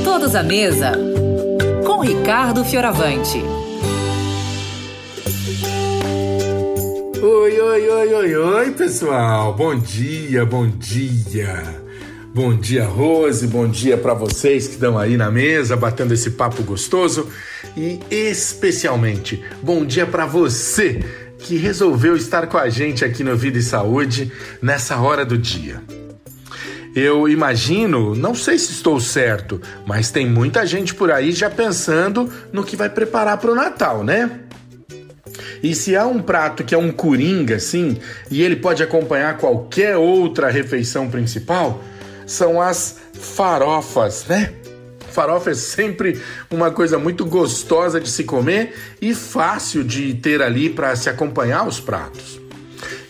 [0.03, 0.91] Todos à mesa
[1.85, 3.41] com Ricardo Fioravante.
[7.23, 9.53] Oi, oi, oi, oi, oi, pessoal.
[9.53, 11.80] Bom dia, bom dia.
[12.33, 13.45] Bom dia, Rose.
[13.45, 17.27] Bom dia para vocês que estão aí na mesa batendo esse papo gostoso
[17.75, 21.03] e especialmente bom dia para você
[21.39, 25.83] que resolveu estar com a gente aqui no Vida e Saúde nessa hora do dia.
[26.95, 32.31] Eu imagino, não sei se estou certo, mas tem muita gente por aí já pensando
[32.53, 34.39] no que vai preparar para o Natal, né?
[35.61, 37.97] E se há um prato que é um coringa, assim,
[38.29, 41.83] e ele pode acompanhar qualquer outra refeição principal,
[42.31, 44.53] são as farofas, né?
[45.11, 50.69] Farofa é sempre uma coisa muito gostosa de se comer e fácil de ter ali
[50.69, 52.39] para se acompanhar os pratos.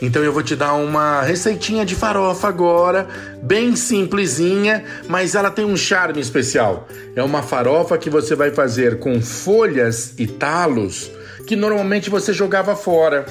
[0.01, 3.07] Então eu vou te dar uma receitinha de farofa agora,
[3.43, 6.87] bem simplesinha, mas ela tem um charme especial.
[7.15, 11.11] É uma farofa que você vai fazer com folhas e talos
[11.45, 13.27] que normalmente você jogava fora.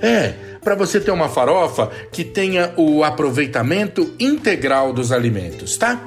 [0.00, 6.00] É, para você ter uma farofa que tenha o aproveitamento integral dos alimentos, tá?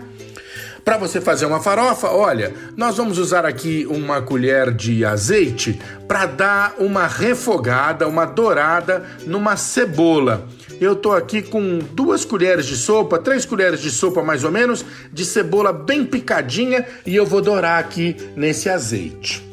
[0.83, 6.25] Para você fazer uma farofa, olha, nós vamos usar aqui uma colher de azeite para
[6.25, 10.47] dar uma refogada, uma dourada numa cebola.
[10.79, 14.85] Eu tô aqui com duas colheres de sopa, três colheres de sopa mais ou menos,
[15.11, 19.46] de cebola bem picadinha e eu vou dourar aqui nesse azeite.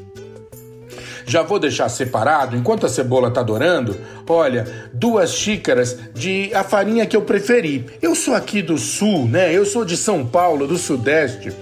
[1.26, 3.96] Já vou deixar separado, enquanto a cebola tá dourando,
[4.28, 7.86] olha, duas xícaras de a farinha que eu preferi.
[8.02, 9.52] Eu sou aqui do sul, né?
[9.52, 11.52] Eu sou de São Paulo, do sudeste.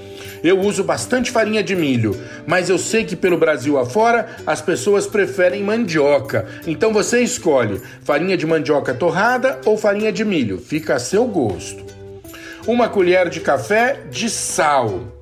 [0.43, 5.07] Eu uso bastante farinha de milho, mas eu sei que pelo Brasil afora as pessoas
[5.07, 6.47] preferem mandioca.
[6.67, 11.85] Então você escolhe farinha de mandioca torrada ou farinha de milho, fica a seu gosto.
[12.67, 15.22] Uma colher de café de sal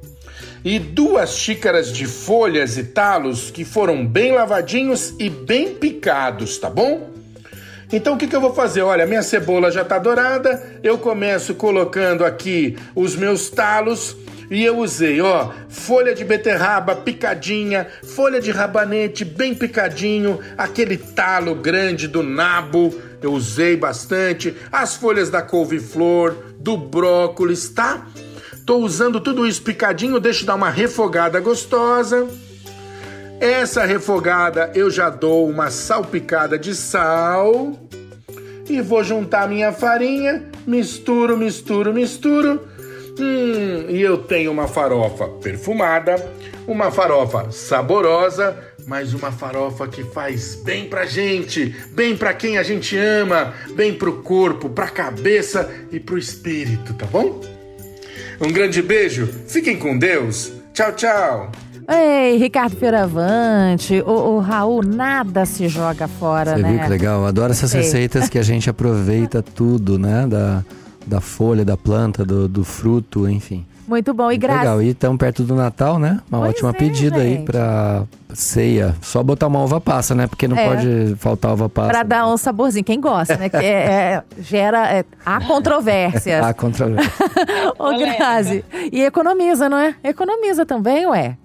[0.65, 6.69] e duas xícaras de folhas e talos que foram bem lavadinhos e bem picados, tá
[6.69, 7.11] bom?
[7.93, 8.83] Então o que, que eu vou fazer?
[8.83, 14.17] Olha, minha cebola já tá dourada, eu começo colocando aqui os meus talos
[14.51, 21.55] e eu usei, ó, folha de beterraba picadinha, folha de rabanete bem picadinho, aquele talo
[21.55, 22.93] grande do nabo,
[23.23, 28.07] eu usei bastante, as folhas da couve-flor, do brócolis, tá?
[28.71, 32.29] Tô usando tudo isso picadinho, deixo dar uma refogada gostosa.
[33.41, 37.73] Essa refogada eu já dou uma salpicada de sal
[38.69, 42.61] e vou juntar minha farinha, misturo, misturo, misturo.
[43.19, 46.15] Hum, e eu tenho uma farofa perfumada,
[46.65, 48.57] uma farofa saborosa,
[48.87, 53.93] mas uma farofa que faz bem pra gente, bem pra quem a gente ama, bem
[53.93, 57.60] pro corpo, pra cabeça e pro espírito, tá bom?
[58.41, 60.51] Um grande beijo, fiquem com Deus.
[60.73, 61.53] Tchau, tchau.
[61.89, 66.71] Ei, Ricardo Fioravante, o, o Raul, nada se joga fora, Você né?
[66.71, 67.21] viu que legal?
[67.21, 67.83] Eu adoro essas Sei.
[67.83, 70.27] receitas que a gente aproveita tudo, né?
[70.27, 70.65] Da,
[71.07, 73.67] da folha, da planta, do, do fruto, enfim.
[73.91, 74.27] Muito bom.
[74.27, 74.83] E Muito Grazi, legal.
[74.83, 76.21] E tão perto do Natal, né?
[76.31, 77.45] Uma Pois ótima é, pedida aí gente.
[77.45, 78.95] pra ceia.
[79.03, 80.29] Só botar uma uva passa, né?
[80.29, 80.69] Porque não É.
[80.69, 81.89] pode faltar uva passa.
[81.89, 83.49] pra dar um saborzinho, quem gosta, né?
[83.49, 84.89] Que é- é- gera.
[84.93, 86.45] É, há controvérsias.
[86.45, 87.13] Ah, controvérsia.
[87.79, 88.65] Ô, Grazi.
[88.93, 89.95] E economiza, não é?
[90.05, 91.37] Economiza também, ué.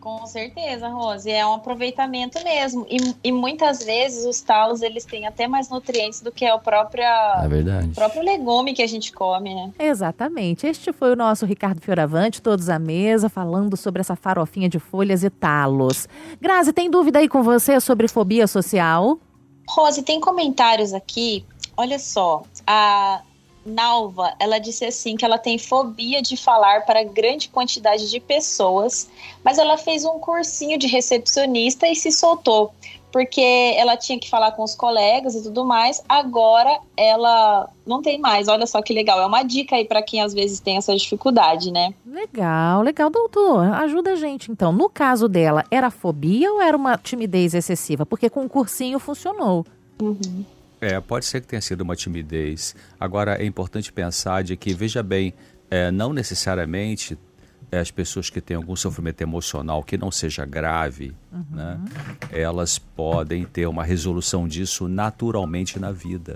[0.00, 1.30] Com certeza, Rose.
[1.30, 2.86] É um aproveitamento mesmo.
[2.88, 6.58] E, e muitas vezes os talos eles têm até mais nutrientes do que é o
[6.58, 7.88] próprio, É verdade.
[7.94, 9.70] próprio legume que a gente come, né?
[9.78, 10.66] Exatamente.
[10.66, 15.22] Este foi o nosso Ricardo Fioravante, todos à mesa, falando sobre essa farofinha de folhas
[15.22, 16.08] e talos.
[16.40, 19.18] Grazi, tem dúvida aí com você sobre fobia social?
[19.68, 21.44] Rose, tem comentários aqui.
[21.76, 23.20] Olha só, a
[23.70, 29.08] Nalva, ela disse assim que ela tem fobia de falar para grande quantidade de pessoas,
[29.44, 32.72] mas ela fez um cursinho de recepcionista e se soltou,
[33.12, 36.02] porque ela tinha que falar com os colegas e tudo mais.
[36.08, 38.48] Agora ela não tem mais.
[38.48, 39.20] Olha só que legal.
[39.20, 41.92] É uma dica aí para quem às vezes tem essa dificuldade, né?
[42.06, 43.10] Legal, legal.
[43.10, 44.72] Doutor, ajuda a gente então.
[44.72, 48.06] No caso dela, era fobia ou era uma timidez excessiva?
[48.06, 49.66] Porque com o cursinho funcionou.
[50.80, 52.74] É, pode ser que tenha sido uma timidez.
[52.98, 55.34] Agora, é importante pensar de que, veja bem,
[55.70, 57.18] é, não necessariamente
[57.72, 61.14] as pessoas que têm algum sofrimento emocional que não seja grave,
[61.50, 61.80] né,
[62.32, 66.34] elas podem ter uma resolução disso naturalmente na vida.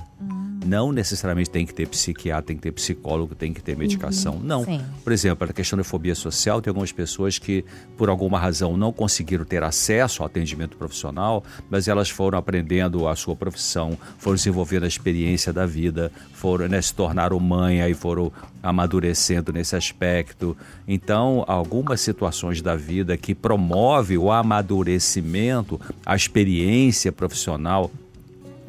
[0.65, 4.41] Não necessariamente tem que ter psiquiatra, tem que ter psicólogo, tem que ter medicação.
[4.43, 4.65] Não.
[4.65, 4.81] Sim.
[5.03, 7.65] Por exemplo, a questão da fobia social, tem algumas pessoas que,
[7.99, 13.15] por alguma razão, não conseguiram ter acesso ao atendimento profissional, mas elas foram aprendendo a
[13.15, 18.33] sua profissão, foram desenvolvendo a experiência da vida, foram né, se tornaram mãe, aí foram
[18.65, 20.57] amadurecendo nesse aspecto.
[20.89, 27.91] Então, algumas situações da vida que promove o amadurecimento, a experiência profissional,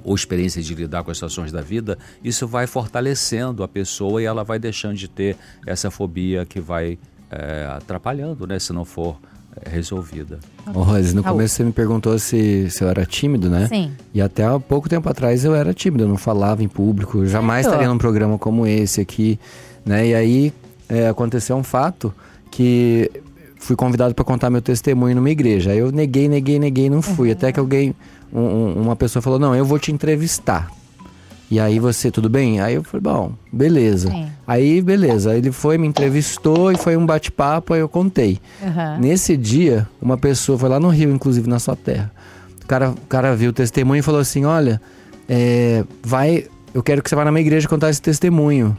[0.04, 4.26] ou experiência de lidar com as situações da vida, isso vai fortalecendo a pessoa e
[4.26, 5.36] ela vai deixando de ter
[5.66, 7.00] essa fobia que vai
[7.32, 9.18] é, atrapalhando, né, se não for
[9.56, 10.40] é, resolvida.
[10.68, 13.68] Ô, Rose, no começo você me perguntou se, se eu era tímido, né?
[13.68, 13.94] Sim.
[14.14, 17.28] E até há pouco tempo atrás eu era tímido, eu não falava em público, eu
[17.28, 19.40] jamais estaria num programa como esse aqui,
[19.86, 20.08] né?
[20.08, 20.54] E aí
[20.90, 22.14] é, aconteceu um fato
[22.52, 23.10] que
[23.58, 25.72] fui convidado para contar meu testemunho numa igreja.
[25.72, 27.32] Aí eu neguei, neguei, neguei, não fui.
[27.32, 27.96] Até que alguém,
[28.34, 30.70] um- um- uma pessoa falou: Não, eu vou te entrevistar.
[31.50, 32.60] E aí você, tudo bem?
[32.60, 34.10] Aí eu falei: Bom, beleza.
[34.10, 34.28] Sim.
[34.48, 35.36] Aí, beleza.
[35.36, 38.40] Ele foi, me entrevistou e foi um bate-papo, aí eu contei.
[38.64, 38.98] Aham.
[39.00, 42.12] Nesse dia, uma pessoa foi lá no Rio, inclusive na sua terra.
[42.64, 44.80] O cara, o cara viu o testemunho e falou assim: Olha,
[45.30, 48.76] é, vai, eu quero que você vá na minha igreja contar esse testemunho.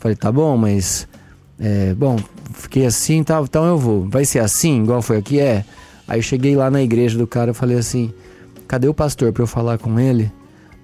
[0.00, 1.06] Falei, tá bom, mas.
[1.60, 2.16] é, bom,
[2.54, 4.08] fiquei assim tal, então eu vou.
[4.08, 5.38] Vai ser assim, igual foi aqui?
[5.38, 5.64] É.
[6.08, 8.12] Aí eu cheguei lá na igreja do cara e falei assim:
[8.66, 10.32] cadê o pastor pra eu falar com ele?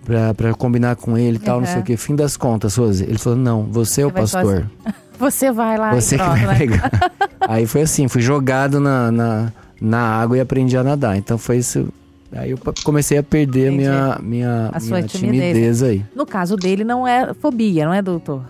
[0.04, 1.80] Pra, pra combinar com ele e tal, não sei Uhum.
[1.80, 1.96] o que.
[1.96, 3.02] Fim das contas, Rose.
[3.02, 4.70] Ele falou: não, você é o Você pastor.
[5.18, 6.58] Você vai lá Você que vai né?
[6.58, 6.90] pegar.
[7.48, 11.16] Aí foi assim, fui jogado na, na, na água e aprendi a nadar.
[11.16, 11.88] Então foi isso.
[12.30, 13.78] Aí eu comecei a perder Entendi.
[13.78, 15.10] minha, minha, A minha timidez.
[15.12, 16.04] timidez aí.
[16.14, 18.42] No caso dele, não é fobia, não é, doutor?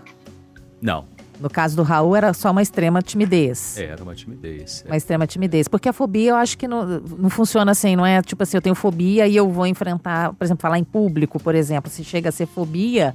[0.81, 1.05] Não,
[1.39, 3.77] No caso do Raul, era só uma extrema timidez.
[3.77, 4.83] era uma timidez.
[4.85, 4.89] é.
[4.89, 5.67] Uma extrema timidez.
[5.67, 8.61] Porque a fobia, eu acho que não, não funciona assim, não é tipo assim, eu
[8.61, 11.91] tenho fobia e eu vou enfrentar, por exemplo, falar em público, por exemplo.
[11.91, 13.13] Se chega a ser fobia,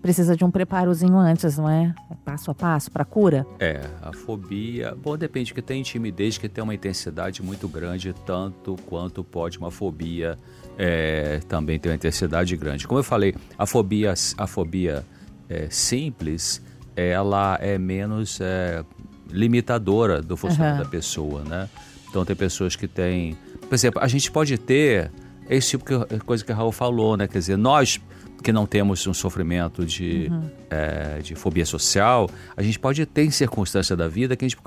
[0.00, 1.94] precisa de um preparozinho antes, não é?
[2.10, 3.46] É Passo a passo para cura.
[3.60, 4.96] É, a fobia.
[5.00, 9.70] Bom, depende, que tem timidez que tem uma intensidade muito grande, tanto quanto pode uma
[9.70, 10.36] fobia
[10.76, 12.88] é, também ter uma intensidade grande.
[12.88, 15.04] Como eu falei, a fobia, a fobia
[15.48, 16.60] é, simples,
[16.96, 18.84] ela é menos é,
[19.30, 20.84] limitadora do funcionamento Aham.
[20.84, 21.68] da pessoa, né?
[22.08, 23.36] Então tem pessoas que têm.
[23.68, 25.10] Por exemplo, a gente pode ter
[25.48, 27.26] esse tipo de coisa que o Raul falou, né?
[27.26, 28.00] Quer dizer, nós
[28.42, 30.28] que não temos um sofrimento de,
[30.68, 34.60] eh, de fobia social, a gente pode ter em circunstância da vida que a gente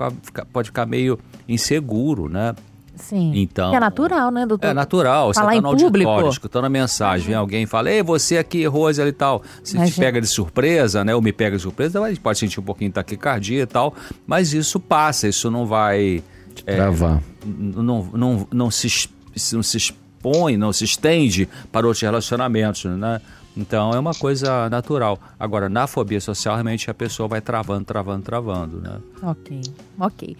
[0.50, 2.54] pode ficar meio inseguro, né?
[2.96, 3.32] Sim.
[3.36, 4.66] Então- Que é natural, né, doutor?
[4.68, 6.28] É natural, você Falar tá em no auditório, público.
[6.30, 9.42] escutando a mensagem, vem alguém e fala, ei, você aqui, Rose e tal.
[9.62, 12.38] Se Mas, te pega de surpresa, né, ou me pega de surpresa, a gente pode
[12.38, 13.94] sentir um pouquinho de taquicardia e tal,
[14.26, 16.22] mas isso passa, isso não vai...
[16.66, 17.22] é, Travar.
[17.44, 19.08] não, não, não, se,
[19.52, 23.20] não se expõe, não se estende para outros relacionamentos, né?
[23.58, 25.18] Então é uma coisa natural.
[25.40, 28.98] Agora, na fobia social, realmente a pessoa vai travando, travando, travando, né?
[29.22, 29.62] Ok,
[29.98, 30.36] ok.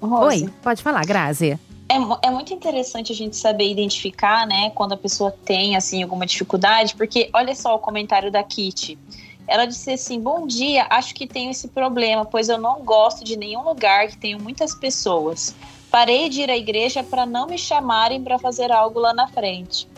[0.00, 0.44] Rose.
[0.44, 1.58] Oi, pode falar, Grazi.
[1.90, 6.24] É, é muito interessante a gente saber identificar, né, quando a pessoa tem, assim, alguma
[6.24, 8.96] dificuldade, porque olha só o comentário da Kitty.
[9.44, 13.36] Ela disse assim: Bom dia, acho que tenho esse problema, pois eu não gosto de
[13.36, 15.52] nenhum lugar que tenha muitas pessoas.
[15.90, 19.88] Parei de ir à igreja para não me chamarem para fazer algo lá na frente.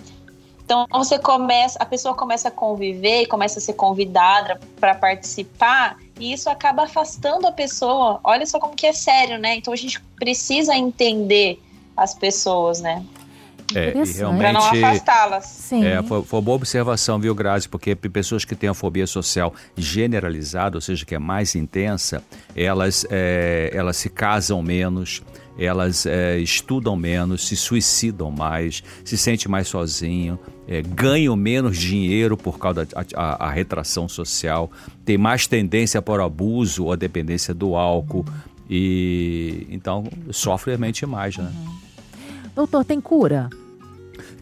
[0.64, 6.32] Então você começa, a pessoa começa a conviver, começa a ser convidada para participar, e
[6.32, 8.18] isso acaba afastando a pessoa.
[8.24, 9.57] Olha só como que é sério, né?
[9.57, 11.61] Então a gente precisa entender
[11.97, 13.05] as pessoas, né?
[13.74, 14.38] É, e Interessante.
[14.38, 14.84] Para não realmente.
[14.84, 15.45] afastá-las.
[15.47, 15.84] Sim.
[15.84, 17.68] É, foi, foi uma boa observação, viu, Grazi?
[17.68, 22.22] Porque pessoas que têm a fobia social generalizada, ou seja, que é mais intensa,
[22.55, 25.22] elas, é, elas se casam menos,
[25.59, 32.36] elas é, estudam menos, se suicidam mais, se sentem mais sozinho, é, ganham menos dinheiro
[32.36, 34.70] por causa da a, a retração social,
[35.05, 38.24] tem mais tendência para o abuso ou a dependência do álcool.
[38.70, 41.53] E então sofre realmente mais, né?
[42.55, 43.48] Doutor, tem cura?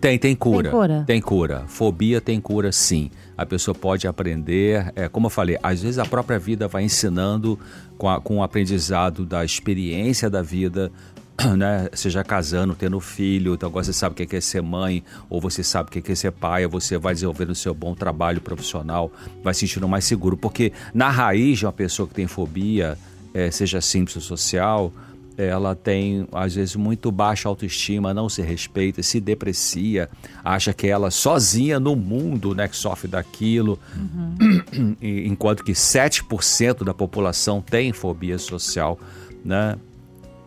[0.01, 0.63] Tem, tem cura.
[0.63, 1.05] Tem cura?
[1.07, 1.65] Tem cura.
[1.67, 3.11] Fobia tem cura, sim.
[3.37, 7.59] A pessoa pode aprender, é, como eu falei, às vezes a própria vida vai ensinando
[7.97, 10.91] com, a- com o aprendizado da experiência da vida,
[11.57, 11.89] né?
[11.93, 15.41] Seja casando, tendo filho, então agora você sabe o que é é ser mãe, ou
[15.41, 18.41] você sabe o que é é ser pai, você vai desenvolvendo o seu bom trabalho
[18.41, 19.11] profissional,
[19.43, 20.37] vai se sentindo mais seguro.
[20.37, 22.99] Porque na raiz de uma pessoa que tem fobia,
[23.33, 24.93] é, seja simples social,
[25.41, 30.09] ela tem, às vezes, muito baixa autoestima, não se respeita, se deprecia,
[30.45, 33.79] acha que ela sozinha no mundo, né, que sofre daquilo,
[35.01, 38.99] E- enquanto que 7% da população tem fobia social,
[39.45, 39.77] né?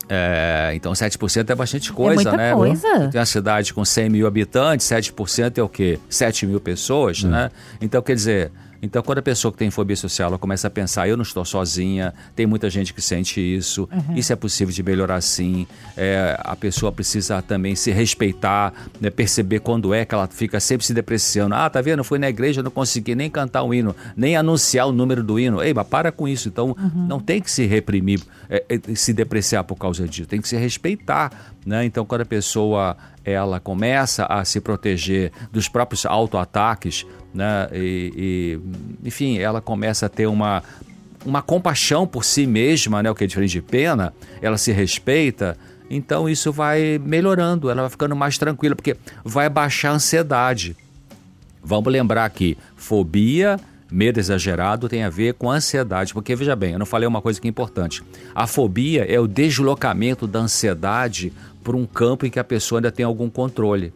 [0.09, 2.53] É, então 7% é bastante coisa, muita né?
[2.53, 3.09] coisa.
[3.09, 5.97] Tem uma cidade com 100 mil habitantes, 7% é o quê?
[6.09, 7.49] 7 mil pessoas, né?
[7.81, 8.51] Então, quer dizer,
[8.84, 11.45] então quando a pessoa que tem fobia social, ela começa a pensar, eu não estou
[11.45, 15.65] sozinha, tem muita gente que sente isso, isso é possível de melhorar sim,
[15.95, 19.09] É, a pessoa precisa também se respeitar, né?
[19.09, 21.55] perceber quando é que ela fica sempre se depreciando.
[21.55, 21.99] Ah, tá vendo?
[21.99, 25.39] Eu fui na igreja, não consegui nem cantar um hino, nem anunciar o número do
[25.39, 25.63] hino.
[25.63, 26.49] Ei, mas para com isso.
[26.49, 30.47] Então, não tem que se reprimir, é, é, se depreciar por causa disso, tem que
[30.47, 31.31] se respeitar,
[31.65, 31.86] né?
[31.86, 37.67] Então, quando a pessoa ela começa a se proteger dos próprios autoataques, né?
[37.73, 38.59] E,
[39.03, 40.63] e, enfim, ela começa a ter uma
[41.25, 43.09] uma compaixão por si mesma, né?
[43.09, 45.57] O que é diferente de pena, ela se respeita.
[45.89, 50.75] Então isso vai melhorando, ela vai ficando mais tranquila, porque vai baixar a ansiedade.
[51.63, 53.59] Vamos lembrar que fobia,
[53.91, 57.39] medo exagerado tem a ver com ansiedade, porque veja bem, eu não falei uma coisa
[57.39, 58.03] que é importante.
[58.34, 61.31] A fobia é o deslocamento da ansiedade
[61.63, 63.93] para um campo em que a pessoa ainda tem algum controle.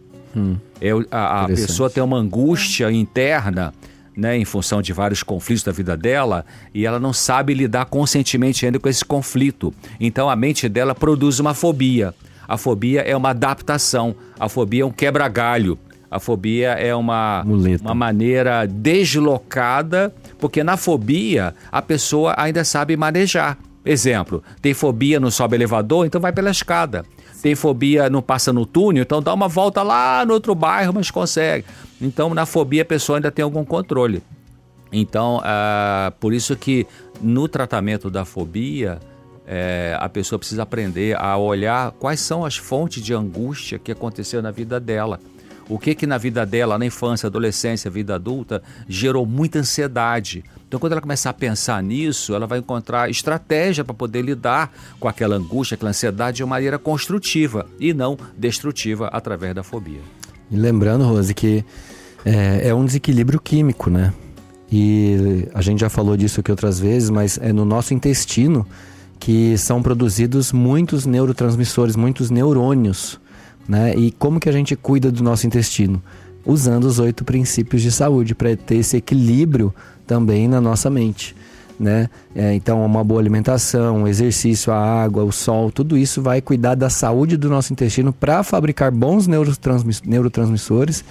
[0.81, 3.73] É o- a, a pessoa tem uma angústia interna,
[4.15, 8.65] né, em função de vários conflitos da vida dela, e ela não sabe lidar conscientemente
[8.65, 9.73] ainda com esse conflito.
[9.99, 12.13] Então a mente dela produz uma fobia.
[12.47, 14.15] A fobia é uma adaptação.
[14.39, 15.77] A fobia é um quebra-galho.
[16.09, 17.83] A fobia é uma, Muleta.
[17.83, 23.57] uma maneira deslocada, porque na fobia a pessoa ainda sabe manejar.
[23.85, 27.05] Exemplo, tem fobia não sobe elevador, então vai pela escada.
[27.47, 31.09] Tem fobia não passa no túnel, então dá uma volta lá no outro bairro, mas
[31.09, 31.63] consegue.
[32.01, 34.21] Então na fobia a pessoa ainda tem algum controle.
[34.91, 36.85] Então, ah, por isso que
[37.21, 38.99] no tratamento da fobia,
[39.47, 44.41] eh, a pessoa precisa aprender a olhar quais são as fontes de angústia que aconteceu
[44.41, 45.17] na vida dela.
[45.69, 50.43] O que que na vida dela, na infância, adolescência, vida adulta, gerou muita ansiedade.
[50.67, 55.07] Então, quando ela começar a pensar nisso, ela vai encontrar estratégia para poder lidar com
[55.07, 60.01] aquela angústia, aquela ansiedade de uma maneira construtiva e não destrutiva através da fobia.
[60.49, 61.65] E lembrando, Rose, que
[62.23, 64.13] é, é um desequilíbrio químico, né?
[64.71, 68.67] E a gente já falou disso aqui outras vezes, mas é no nosso intestino
[69.19, 73.19] que são produzidos muitos neurotransmissores, muitos neurônios,
[73.67, 73.93] né?
[73.95, 76.01] E como que a gente cuida do nosso intestino?
[76.45, 79.73] Usando os oito princípios de saúde para ter esse equilíbrio
[80.05, 81.35] também na nossa mente.
[81.79, 82.09] Né?
[82.35, 86.89] É, então, uma boa alimentação, exercício, a água, o sol, tudo isso vai cuidar da
[86.89, 91.03] saúde do nosso intestino para fabricar bons neurotransmiss- neurotransmissores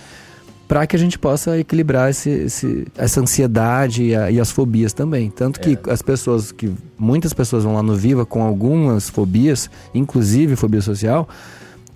[0.67, 4.93] para que a gente possa equilibrar esse, esse- essa ansiedade e, a- e as fobias
[4.93, 5.31] também.
[5.31, 10.57] Tanto que as pessoas que muitas pessoas vão lá no Viva com algumas fobias, inclusive
[10.57, 11.29] fobia social.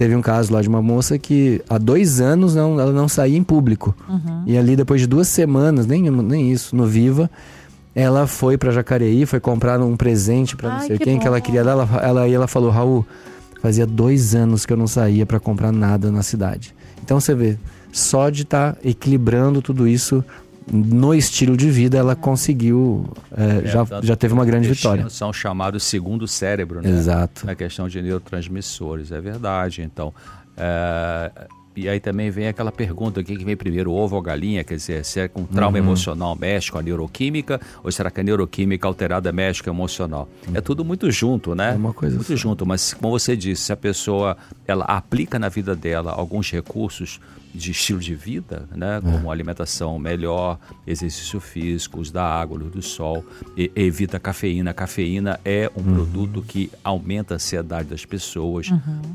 [0.01, 3.37] Teve um caso lá de uma moça que há dois anos não, ela não saía
[3.37, 3.95] em público.
[4.47, 7.31] E ali, depois de duas semanas, nem, nem isso, no Viva,
[7.95, 11.37] ela foi para Jacareí, foi comprar um presente para não sei que quem que ela
[11.37, 11.43] bom.
[11.45, 11.73] queria dar.
[11.73, 13.05] Ela, ela, e ela falou: Raul,
[13.61, 16.75] fazia dois anos que eu não saía para comprar nada na cidade.
[17.05, 17.59] Então você vê,
[17.93, 20.25] só de estar equilibrando tudo isso
[20.71, 25.09] no estilo de vida, ela conseguiu, é, já, tanto já teve uma grande vitória.
[25.09, 26.91] São chamados segundo cérebro, né?
[26.91, 27.47] Exato.
[27.47, 29.83] Na questão de neurotransmissores, é verdade.
[29.83, 30.13] Então,
[30.57, 31.31] é,
[31.77, 34.65] e aí também vem aquela pergunta: o que que vem primeiro, o ovo ou galinha?
[34.65, 35.85] Quer dizer, se é com trauma Uhum.
[35.85, 40.29] emocional mexe com a neuroquímica ou será que a neuroquímica alterada mexe com a emocional?
[40.53, 41.73] É tudo muito junto, né?
[41.73, 42.37] É uma coisa muito só.
[42.37, 42.67] junto.
[42.67, 47.21] Mas como você disse, se a pessoa ela aplica na vida dela alguns recursos
[47.53, 50.57] de estilo de vida, né, como alimentação melhor,
[50.87, 53.25] exercício físico, uso da água, luz do sol,
[53.57, 54.71] e- evita a cafeína.
[54.71, 58.71] A cafeína é um produto que aumenta a ansiedade das pessoas.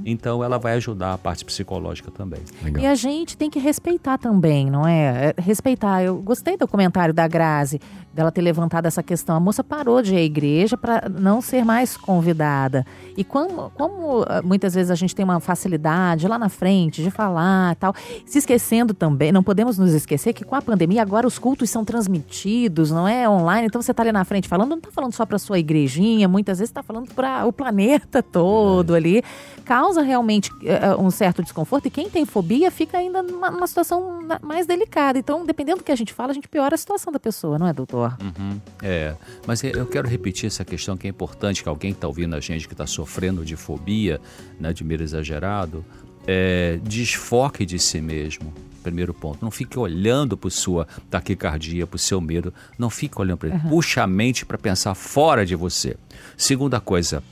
[0.05, 2.41] Então ela vai ajudar a parte psicológica também.
[2.63, 2.83] Legal.
[2.83, 5.33] E a gente tem que respeitar também, não é?
[5.37, 6.03] É, Respeitar.
[6.03, 7.79] Eu gostei do comentário da Grazi,
[8.15, 9.35] dela ter levantado essa questão.
[9.35, 12.85] A moça parou de ir à igreja para não ser mais convidada.
[13.17, 17.11] E como, como ah, muitas vezes a gente tem uma facilidade lá na frente de
[17.11, 17.93] falar e tal,
[18.25, 21.83] se esquecendo também, não podemos nos esquecer que com a pandemia agora os cultos são
[21.83, 23.27] transmitidos, não é?
[23.27, 23.67] Online.
[23.67, 26.59] Então você está ali na frente falando, não está falando só para sua igrejinha, muitas
[26.59, 29.21] vezes está falando para o planeta todo ali.
[29.65, 34.21] Causa realmente eh, um certo desconforto e quem tem fobia fica ainda numa, numa situação
[34.41, 35.19] mais delicada.
[35.19, 37.67] Então, dependendo do que a gente fala, a gente piora a situação da pessoa, não
[37.67, 38.04] é, doutor?
[38.21, 39.15] Uhum, é,
[39.47, 42.35] mas eu- eu quero repetir essa questão que é importante, que alguém que está ouvindo
[42.35, 44.19] a gente que está sofrendo de fobia,
[44.59, 45.83] né, de medo exagerado,
[46.27, 48.53] é, desfoque de si mesmo.
[48.83, 49.39] Primeiro ponto.
[49.43, 52.53] Não fique olhando para sua taquicardia, para o seu medo.
[52.77, 53.59] Não fique olhando para ele.
[53.67, 55.97] Puxa a mente para pensar fora de você.
[56.37, 57.23] Segunda coisa,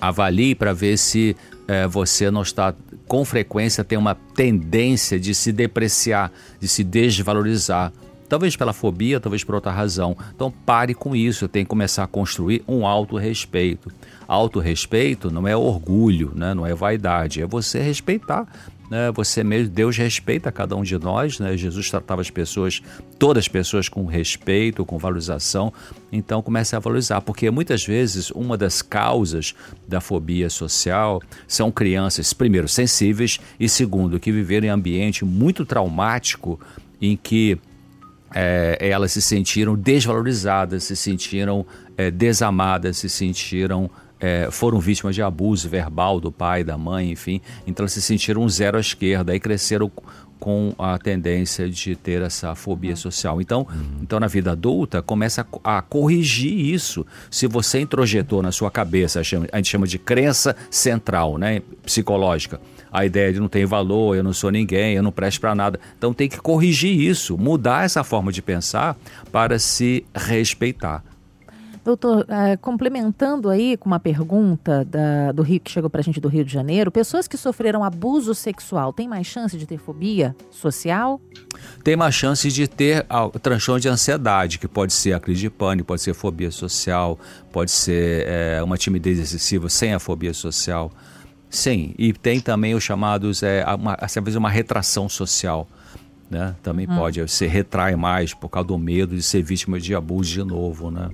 [0.00, 1.34] avalie para ver se
[1.66, 2.74] eh, você não está
[3.08, 6.30] com frequência tem uma tendência de se depreciar,
[6.60, 7.90] de se desvalorizar.
[8.28, 10.16] Talvez pela fobia, talvez por outra razão.
[10.34, 13.90] Então pare com isso, tem que começar a construir um autorrespeito.
[14.26, 16.54] Autorrespeito não é orgulho, né?
[16.54, 18.46] não é vaidade, é você respeitar.
[18.90, 19.10] Né?
[19.12, 21.56] Você mesmo, Deus respeita cada um de nós, né?
[21.56, 22.82] Jesus tratava as pessoas,
[23.18, 25.72] todas as pessoas com respeito, com valorização.
[26.12, 29.54] Então comece a valorizar, porque muitas vezes uma das causas
[29.88, 36.60] da fobia social são crianças, primeiro, sensíveis e segundo, que viveram em ambiente muito traumático
[37.00, 37.58] em que
[38.34, 41.64] é, elas se sentiram desvalorizadas, se sentiram
[41.96, 47.40] é, desamadas, se sentiram é, foram vítimas de abuso verbal do pai, da mãe, enfim.
[47.66, 49.90] Então elas se sentiram um zero à esquerda e cresceram
[50.38, 53.40] com a tendência de ter essa fobia social.
[53.40, 53.66] Então,
[54.02, 57.06] então na vida adulta, começa a, a corrigir isso.
[57.30, 62.60] Se você introjetou na sua cabeça, a gente chama de crença central, né, psicológica,
[62.94, 65.80] a ideia de não tem valor, eu não sou ninguém, eu não presto para nada.
[65.98, 68.96] Então tem que corrigir isso, mudar essa forma de pensar
[69.32, 71.02] para se respeitar.
[71.84, 76.28] Doutor, eh, complementando aí com uma pergunta da- do Rio que chegou pra gente do
[76.28, 81.20] Rio de Janeiro, pessoas que sofreram abuso sexual têm mais chance de ter fobia social?
[81.82, 85.50] tem mais chance de ter ah, transtorno de ansiedade, que pode ser a crise de
[85.50, 87.18] pânico, pode ser fobia social,
[87.52, 90.90] pode ser eh, uma timidez excessiva sem a fobia social.
[91.54, 95.68] Sim, e tem também os chamados, é, uma, às vezes uma retração social.
[96.28, 96.56] Né?
[96.62, 100.42] Também pode, você retrai mais por causa do medo de ser vítima de abuso de
[100.42, 101.10] novo, né?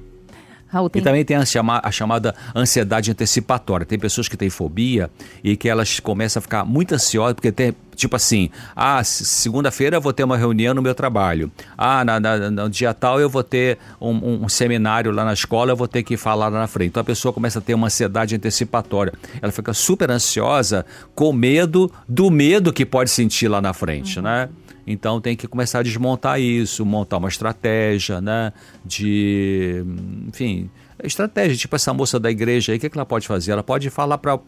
[0.71, 1.01] Raul, tem...
[1.01, 3.85] E também tem a, chama- a chamada ansiedade antecipatória.
[3.85, 5.11] Tem pessoas que têm fobia
[5.43, 9.97] e que elas começam a ficar muito ansiosas, porque tem, tipo assim, ah, se- segunda-feira
[9.97, 11.51] eu vou ter uma reunião no meu trabalho.
[11.77, 15.33] Ah, na, na- no dia tal eu vou ter um, um- um seminário lá na
[15.33, 16.89] escola, eu vou ter que falar lá na frente.
[16.91, 19.12] Então a pessoa começa a ter uma ansiedade antecipatória.
[19.43, 24.49] Ela fica super ansiosa com medo do medo que pode sentir lá na frente, né?
[24.87, 28.53] Então tem que começar a desmontar isso, montar uma estratégia, né?
[28.85, 29.85] De,
[30.28, 30.70] enfim,
[31.05, 31.57] estratégia.
[31.57, 33.53] Tipo essa moça da igreja aí, o que, que ela pode fazer?
[33.53, 34.39] Ela pode falar para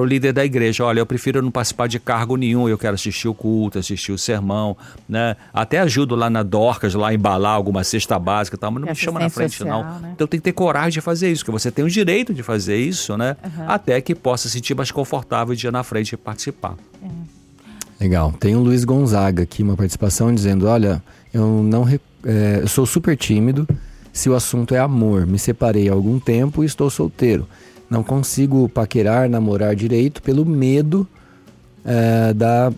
[0.00, 3.28] o líder da igreja: olha, eu prefiro não participar de cargo nenhum, eu quero assistir
[3.28, 4.76] o culto, assistir o sermão,
[5.08, 5.36] né?
[5.52, 8.92] Até ajudo lá na Dorcas, lá embalar alguma cesta básica e tal, mas não É
[8.92, 9.82] me chama na frente, assistência não.
[9.82, 10.12] social, né?
[10.14, 12.76] Então tem que ter coragem de fazer isso, que você tem o direito de fazer
[12.76, 13.36] isso, né?
[13.66, 16.74] Até que possa se sentir mais confortável de ir na frente e participar.
[18.00, 18.32] Legal.
[18.40, 21.86] Tem o Luiz Gonzaga aqui, uma participação dizendo: Olha, eu não
[22.24, 23.68] é, eu sou super tímido.
[24.12, 27.46] Se o assunto é amor, me separei há algum tempo e estou solteiro.
[27.88, 31.06] Não consigo paquerar, namorar direito pelo medo
[31.84, 32.72] é, da,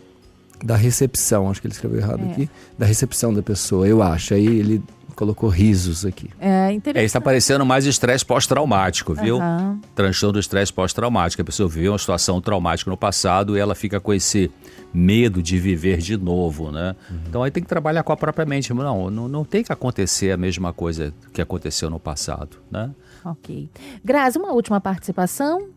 [0.63, 1.51] da recepção.
[1.51, 2.33] Acho que ele escreveu errado É.
[2.33, 2.51] aqui.
[2.79, 4.35] Da recepção da pessoa, eu acho.
[4.35, 4.83] Aí ele
[5.17, 6.29] colocou risos aqui.
[6.41, 7.07] É É, interessante.
[7.07, 9.37] está parecendo mais estresse pós-traumático, viu?
[9.37, 9.79] Aham.
[9.95, 11.41] Transtorno do estresse pós-traumático.
[11.41, 14.51] A pessoa viveu uma situação traumática no passado e ela fica com esse
[14.93, 16.95] medo de viver de novo, né?
[17.29, 18.73] Então aí tem que trabalhar com a própria mente.
[18.75, 22.91] Não, não, não tem que acontecer a mesma coisa que aconteceu no passado, né?
[23.25, 23.71] Ok.
[24.05, 25.69] Grazi, uma última participação.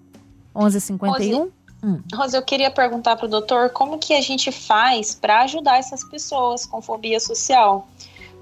[0.56, 1.50] 11h51.
[1.84, 2.02] Hum.
[2.14, 6.04] Rosa, eu queria perguntar para o doutor como que a gente faz para ajudar essas
[6.04, 7.88] pessoas com fobia social.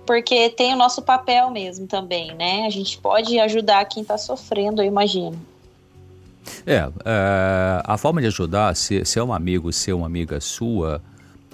[0.05, 2.65] Porque tem o nosso papel mesmo também, né?
[2.65, 5.39] A gente pode ajudar quem está sofrendo, eu imagino.
[6.65, 6.75] É,
[7.05, 11.01] é, a forma de ajudar, se, se é um amigo, se é uma amiga sua,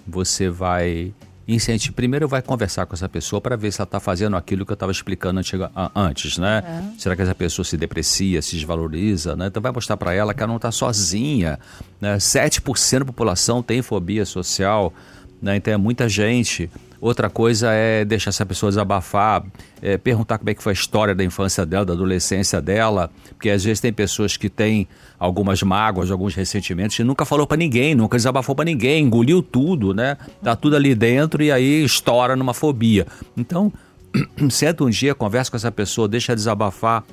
[0.08, 1.14] você vai
[1.48, 1.96] incentivar.
[1.96, 4.76] Primeiro vai conversar com essa pessoa para ver se ela está fazendo aquilo que eu
[4.76, 6.94] estava explicando antiga- antes, né?
[6.98, 9.48] Será que essa pessoa se deprecia, se desvaloriza, né?
[9.48, 11.60] Então vai mostrar para ela que ela não está sozinha.
[12.00, 12.18] Né?
[12.18, 14.94] 7% da população tem fobia social,
[15.42, 15.56] né?
[15.56, 16.70] Então é muita gente.
[17.02, 19.43] Outra coisa é deixar essa pessoa desabafar,
[19.82, 23.50] é, perguntar como é que foi a história da infância dela, da adolescência dela, porque
[23.50, 24.88] às vezes tem pessoas que têm
[25.18, 29.93] algumas mágoas, alguns ressentimentos e nunca falou pra ninguém, nunca desabafou pra ninguém, engoliu tudo,
[29.93, 30.18] né?
[30.43, 33.08] Tá tudo ali dentro e aí estoura numa fobia.
[33.38, 33.72] Então,
[34.50, 37.06] senta um dia, conversa com essa pessoa, deixa desabafar,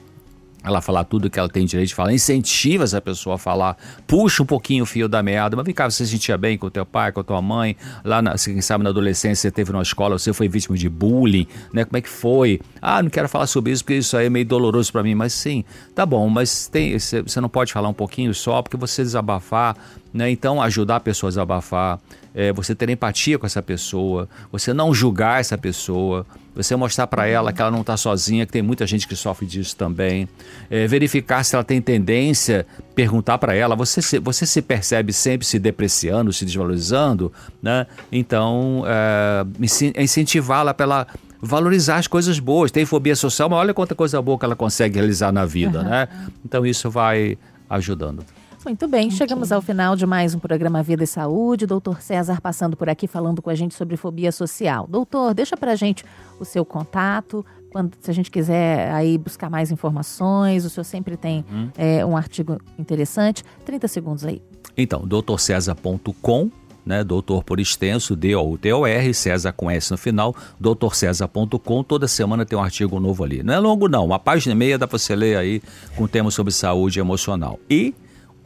[0.66, 4.42] ela falar tudo que ela tem direito de falar, incentiva essa pessoa a falar, puxa
[4.42, 6.70] um pouquinho o fio da meada, mas vem cá, você se sentia bem com o
[6.70, 9.82] teu pai, com a tua mãe, lá, na, quem sabe na adolescência você teve numa
[9.82, 12.60] escola, você foi vítima de bullying, né, como é que foi?
[12.82, 15.32] Ah, não quero falar sobre isso porque isso aí é meio doloroso pra mim, mas
[15.32, 15.64] sim,
[15.94, 19.76] tá bom, mas tem, você você não pode falar um pouquinho só, porque você desabafar,
[20.12, 22.00] né, então ajudar a pessoa a desabafar,
[22.34, 27.26] é, você ter empatia com essa pessoa, você não julgar essa pessoa, você mostrar para
[27.26, 30.28] ela que ela não está sozinha, que tem muita gente que sofre disso também.
[30.70, 35.46] É, verificar se ela tem tendência, perguntar para ela, você se, você se percebe sempre
[35.46, 37.32] se depreciando, se desvalorizando,
[37.62, 37.86] né?
[38.10, 41.06] Então, é, incen- incentivá-la para ela
[41.40, 42.70] valorizar as coisas boas.
[42.70, 46.08] Tem fobia social, mas olha quanta coisa boa que ela consegue realizar na vida, né?
[46.44, 47.36] Então isso vai
[47.68, 48.24] ajudando.
[48.66, 51.66] Muito bem, chegamos ao final de mais um programa Vida e Saúde.
[51.66, 54.88] Doutor César passando por aqui falando com a gente sobre fobia social.
[54.88, 56.04] Doutor, deixa pra gente
[56.40, 57.46] o seu contato.
[57.70, 61.44] Quando, se a gente quiser aí buscar mais informações, o senhor sempre tem
[61.78, 63.44] é, um artigo interessante.
[63.64, 64.42] 30 segundos aí.
[64.76, 66.50] Então, doutorcesar.com,
[66.84, 67.04] né?
[67.04, 71.84] Doutor por extenso, D-O-U-T-O-R, César com S no final, doutorcesar.com.
[71.84, 73.44] Toda semana tem um artigo novo ali.
[73.44, 74.04] Não é longo, não.
[74.06, 75.62] Uma página e meia dá pra você ler aí
[75.94, 77.60] com temas sobre saúde emocional.
[77.70, 77.94] E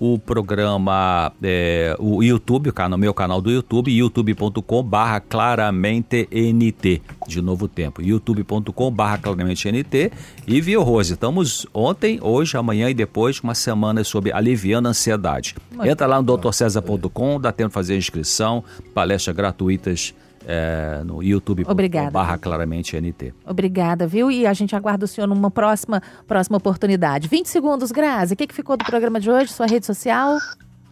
[0.01, 7.43] o programa, é, o YouTube, o meu canal do YouTube, youtube.com barra claramente NT, de
[7.43, 10.11] novo tempo, youtube.com barra claramente NT
[10.47, 15.55] e viu, Rose, estamos ontem, hoje, amanhã e depois, uma semana sobre aliviando a ansiedade.
[15.85, 20.15] Entra lá no doutorcesar.com, dá tempo de fazer a inscrição, palestras gratuitas
[20.47, 22.11] é, no youtube.com Obrigada.
[22.11, 23.35] barra claramente NT.
[23.47, 24.31] Obrigada, viu?
[24.31, 27.29] E a gente aguarda o senhor numa próxima, próxima oportunidade.
[27.29, 28.35] 20 segundos, Grazi.
[28.35, 29.53] O que, que ficou do programa de hoje?
[29.53, 30.39] Sua rede social?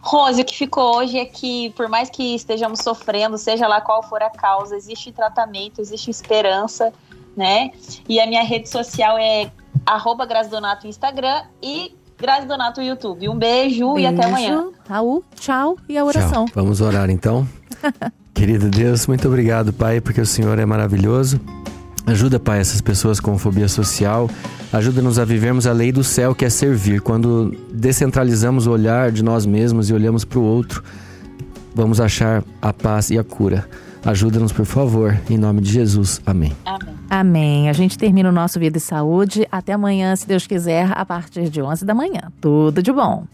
[0.01, 4.01] Rose, o que ficou hoje é que, por mais que estejamos sofrendo, seja lá qual
[4.01, 6.93] for a causa, existe tratamento, existe esperança,
[7.35, 7.71] né?
[8.07, 9.51] E a minha rede social é
[9.85, 13.27] arroba Grazi Donato no Instagram e Grazi Donato no YouTube.
[13.27, 14.61] Um beijo, e até amanhã.
[14.61, 14.73] Beijo.
[14.87, 16.45] Raul, tchau e a oração.
[16.45, 16.53] Tchau.
[16.55, 17.47] Vamos orar então.
[18.39, 21.41] Querido Deus, muito obrigado, Pai, porque o Senhor é maravilhoso.
[22.05, 24.29] Ajuda, Pai, essas pessoas com fobia social.
[24.71, 27.01] Ajuda-nos a vivermos a lei do céu, que é servir.
[27.01, 30.81] Quando descentralizamos o olhar de nós mesmos e olhamos para o outro,
[31.75, 33.67] vamos achar a paz e a cura.
[34.05, 36.21] Ajuda-nos, por favor, em nome de Jesus.
[36.25, 36.55] Amém.
[36.63, 36.95] Amém.
[37.09, 37.69] Amém.
[37.69, 39.45] A gente termina o nosso Vida e Saúde.
[39.51, 42.31] Até amanhã, se Deus quiser, a partir de 11 da manhã.
[42.39, 43.25] Tudo de bom.